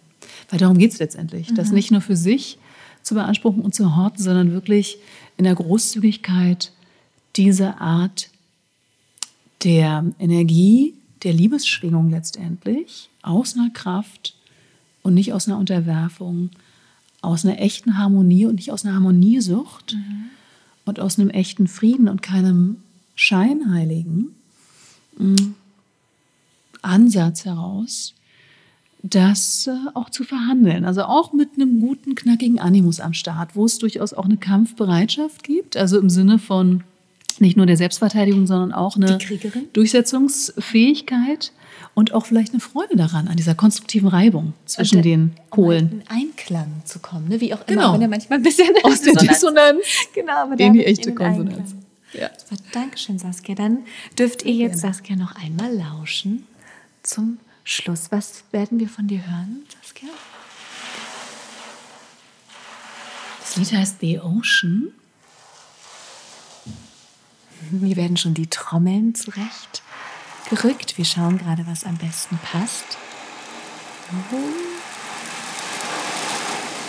Weil 0.50 0.60
darum 0.60 0.80
geht 0.80 0.92
es 0.92 1.00
letztendlich, 1.00 1.52
mhm. 1.52 1.56
das 1.56 1.72
nicht 1.72 1.92
nur 1.92 2.02
für 2.02 2.18
sich 2.18 2.58
zu 3.04 3.16
beanspruchen 3.16 3.62
und 3.62 3.74
zu 3.74 3.96
horten, 3.96 4.24
sondern 4.24 4.52
wirklich 4.52 4.98
in 5.38 5.46
der 5.46 5.56
Großzügigkeit 5.56 6.72
diese 7.36 7.80
Art 7.80 8.30
der 9.64 10.06
Energie, 10.20 10.94
der 11.24 11.34
Liebesschwingung 11.34 12.10
letztendlich, 12.10 13.10
aus 13.22 13.56
einer 13.56 13.70
Kraft 13.70 14.36
und 15.04 15.14
nicht 15.14 15.34
aus 15.34 15.48
einer 15.48 15.58
Unterwerfung, 15.58 16.50
aus 17.22 17.46
einer 17.46 17.60
echten 17.60 17.98
Harmonie 17.98 18.46
und 18.46 18.56
nicht 18.56 18.72
aus 18.72 18.86
einer 18.86 18.96
Harmoniesucht 18.96 19.98
und 20.86 21.00
aus 21.00 21.20
einem 21.20 21.30
echten 21.30 21.68
Frieden 21.68 22.08
und 22.08 22.22
keinem 22.22 22.78
scheinheiligen 23.16 24.36
mm, 25.18 25.54
Ansatz 26.82 27.44
heraus, 27.44 28.14
das 29.02 29.68
äh, 29.68 29.72
auch 29.94 30.10
zu 30.10 30.24
verhandeln. 30.24 30.86
Also 30.86 31.04
auch 31.04 31.34
mit 31.34 31.50
einem 31.56 31.80
guten, 31.80 32.16
knackigen 32.16 32.60
Animus 32.60 33.00
am 33.00 33.14
Start, 33.14 33.56
wo 33.56 33.66
es 33.66 33.78
durchaus 33.78 34.14
auch 34.14 34.26
eine 34.26 34.38
Kampfbereitschaft 34.38 35.44
gibt, 35.44 35.78
also 35.78 36.00
im 36.00 36.10
Sinne 36.10 36.40
von 36.40 36.84
nicht 37.40 37.56
nur 37.56 37.66
der 37.66 37.78
Selbstverteidigung, 37.78 38.48
sondern 38.48 38.74
auch 38.74 38.98
eine? 38.98 39.18
Durchsetzungsfähigkeit 39.72 41.54
und 41.94 42.14
auch 42.14 42.26
vielleicht 42.26 42.52
eine 42.54 42.60
Freude 42.60 42.98
daran, 42.98 43.28
an 43.28 43.38
dieser 43.38 43.56
konstruktiven 43.56 44.10
Reibung 44.10 44.54
zwischen 44.66 44.98
Und, 44.98 45.06
den 45.06 45.32
Polen. 45.50 45.86
Um 45.86 46.00
in 46.00 46.08
Einklang 46.10 46.82
zu 46.86 47.00
kommen, 47.00 47.30
ne? 47.30 47.40
wie 47.40 47.54
auch 47.54 47.66
immer, 47.68 47.82
Genau. 47.82 47.94
wenn 47.94 48.02
er 48.02 48.08
manchmal 48.10 48.40
ein 48.40 48.44
bisschen 48.44 48.74
Aus 48.84 49.02
der 49.02 49.14
Dissonanz 49.14 49.80
genau, 50.14 50.34
aber 50.34 50.60
in 50.60 50.74
die 50.74 50.86
echte 50.86 51.14
Konsonanz. 51.14 51.76
Ja. 52.14 52.30
Super, 52.38 52.62
Dankeschön, 52.74 53.20
Saskia. 53.20 53.56
Dann 53.56 53.80
dürft 54.18 54.44
ihr 54.44 54.54
jetzt, 54.54 54.80
Saskia, 54.80 55.16
noch 55.16 55.36
einmal 55.36 55.74
lauschen 55.74 56.46
zum 57.04 57.38
Schluss. 57.70 58.12
Was 58.12 58.44
werden 58.52 58.80
wir 58.80 58.90
von 58.90 59.08
dir 59.08 59.26
hören, 59.26 59.64
Saskia? 59.82 60.10
Das 63.42 63.56
Lied 63.56 63.72
heißt 63.74 64.00
The 64.00 64.20
Ocean. 64.20 64.94
Mir 67.72 67.96
werden 67.96 68.18
schon 68.18 68.34
die 68.34 68.48
Trommeln 68.48 69.14
zurecht 69.16 69.84
gerückt. 70.50 70.98
Wir 70.98 71.06
schauen 71.06 71.38
gerade, 71.38 71.66
was 71.68 71.84
am 71.84 71.96
besten 71.98 72.40
passt. 72.40 72.98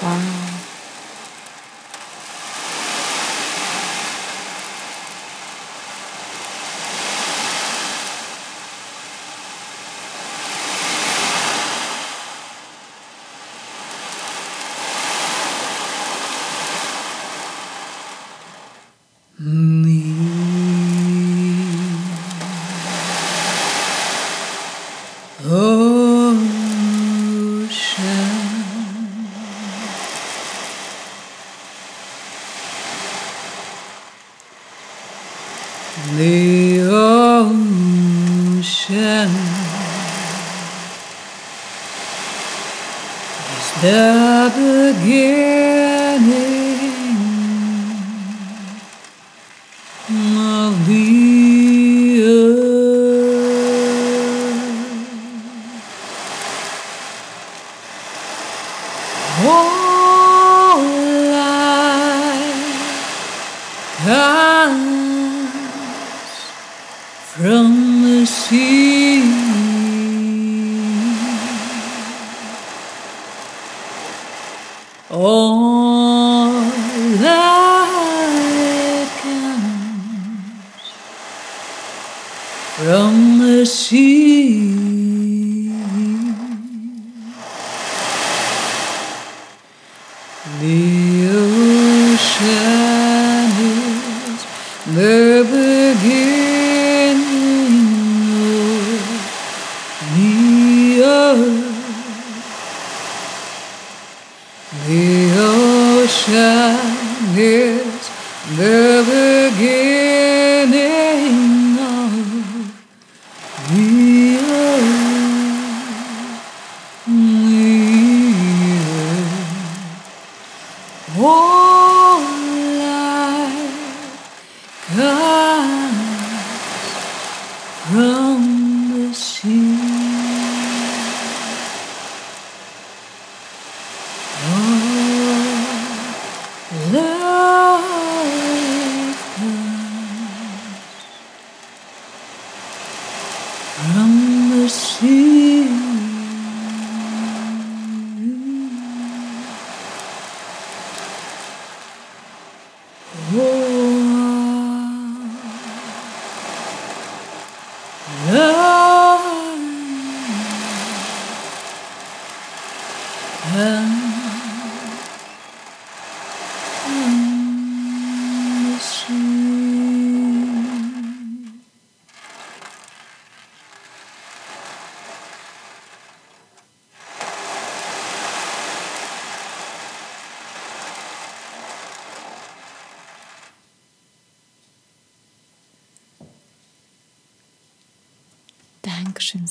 Wow. 0.01 0.70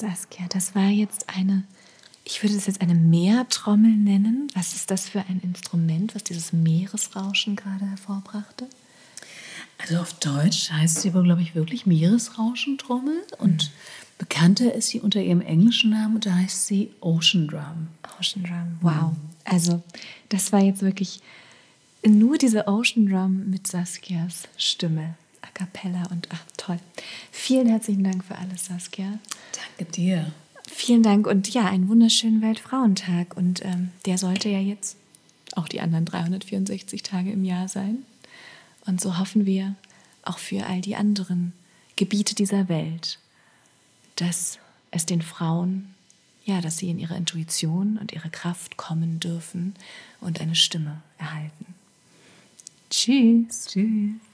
Saskia. 0.10 0.45
Das 0.49 0.76
war 0.76 0.89
jetzt 0.89 1.30
eine, 1.30 1.64
ich 2.24 2.41
würde 2.41 2.55
es 2.55 2.66
jetzt 2.66 2.82
eine 2.82 2.95
Meertrommel 2.95 3.91
nennen. 3.91 4.47
Was 4.55 4.74
ist 4.74 4.89
das 4.89 5.10
für 5.10 5.20
ein 5.20 5.39
Instrument, 5.43 6.16
was 6.16 6.24
dieses 6.24 6.51
Meeresrauschen 6.51 7.55
gerade 7.55 7.86
hervorbrachte? 7.86 8.68
Also 9.78 9.99
auf 9.99 10.14
Deutsch 10.14 10.72
heißt 10.72 11.01
sie 11.01 11.10
aber, 11.10 11.24
glaube 11.24 11.41
ich, 11.41 11.55
wirklich 11.55 11.86
Meeresrauschentrommel. 11.86 13.22
Und 13.38 13.72
bekannter 14.18 14.74
ist 14.74 14.89
sie 14.89 14.99
unter 14.99 15.22
ihrem 15.22 15.41
englischen 15.41 15.91
Namen 15.91 16.16
und 16.16 16.26
da 16.26 16.34
heißt 16.34 16.68
sie 16.68 16.91
Ocean 17.01 17.47
Drum. 17.47 17.88
Ocean 18.20 18.43
Drum, 18.43 18.78
wow. 18.82 19.16
Also, 19.45 19.82
das 20.30 20.51
war 20.51 20.62
jetzt 20.62 20.82
wirklich 20.82 21.22
nur 22.05 22.38
diese 22.38 22.68
Ocean 22.68 23.07
Drum 23.07 23.49
mit 23.49 23.68
Saskias 23.68 24.47
Stimme. 24.57 25.16
A 25.50 25.52
cappella 25.54 26.04
und 26.12 26.28
ach, 26.32 26.43
toll. 26.58 26.80
Vielen 27.32 27.68
herzlichen 27.68 28.04
Dank 28.04 28.24
für 28.24 28.38
alles, 28.38 28.66
Saskia. 28.66 29.20
Danke 29.78 29.91
dir. 29.91 30.32
Vielen 30.68 31.04
Dank 31.04 31.26
und 31.26 31.52
ja, 31.54 31.66
einen 31.66 31.89
wunderschönen 31.89 32.41
Weltfrauentag. 32.41 33.36
Und 33.36 33.66
ähm, 33.66 33.89
der 34.06 34.18
sollte 34.18 34.50
ja 34.50 34.60
jetzt 34.60 34.97
auch 35.56 35.68
die 35.68 35.82
anderen 35.82 36.06
364 36.06 37.04
Tage 37.04 37.32
im 37.32 37.43
Jahr 37.43 37.68
sein. 37.68 38.06
Und 38.86 39.02
so 39.02 39.18
hoffen 39.18 39.45
wir 39.45 39.76
auch 40.24 40.38
für 40.38 40.66
all 40.66 40.82
die 40.82 40.95
anderen 40.95 41.54
Gebiete 41.95 42.36
dieser 42.36 42.70
Welt, 42.70 43.20
dass 44.16 44.60
es 44.91 45.06
den 45.06 45.22
Frauen, 45.22 45.93
ja, 46.45 46.62
dass 46.62 46.78
sie 46.78 46.89
in 46.89 47.00
ihre 47.00 47.16
Intuition 47.16 47.97
und 47.97 48.14
ihre 48.14 48.30
Kraft 48.30 48.78
kommen 48.78 49.20
dürfen 49.20 49.74
und 50.22 50.39
eine 50.39 50.56
Stimme 50.56 51.02
erhalten. 51.18 51.66
Tschüss. 52.89 53.68
Tschüss. 53.68 54.29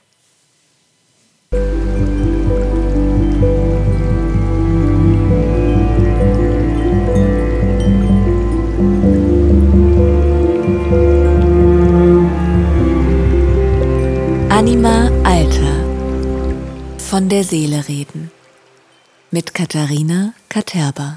Von 17.10 17.28
der 17.28 17.44
Seele 17.44 17.86
reden. 17.86 18.32
Mit 19.30 19.54
Katharina 19.54 20.34
Katerba. 20.48 21.16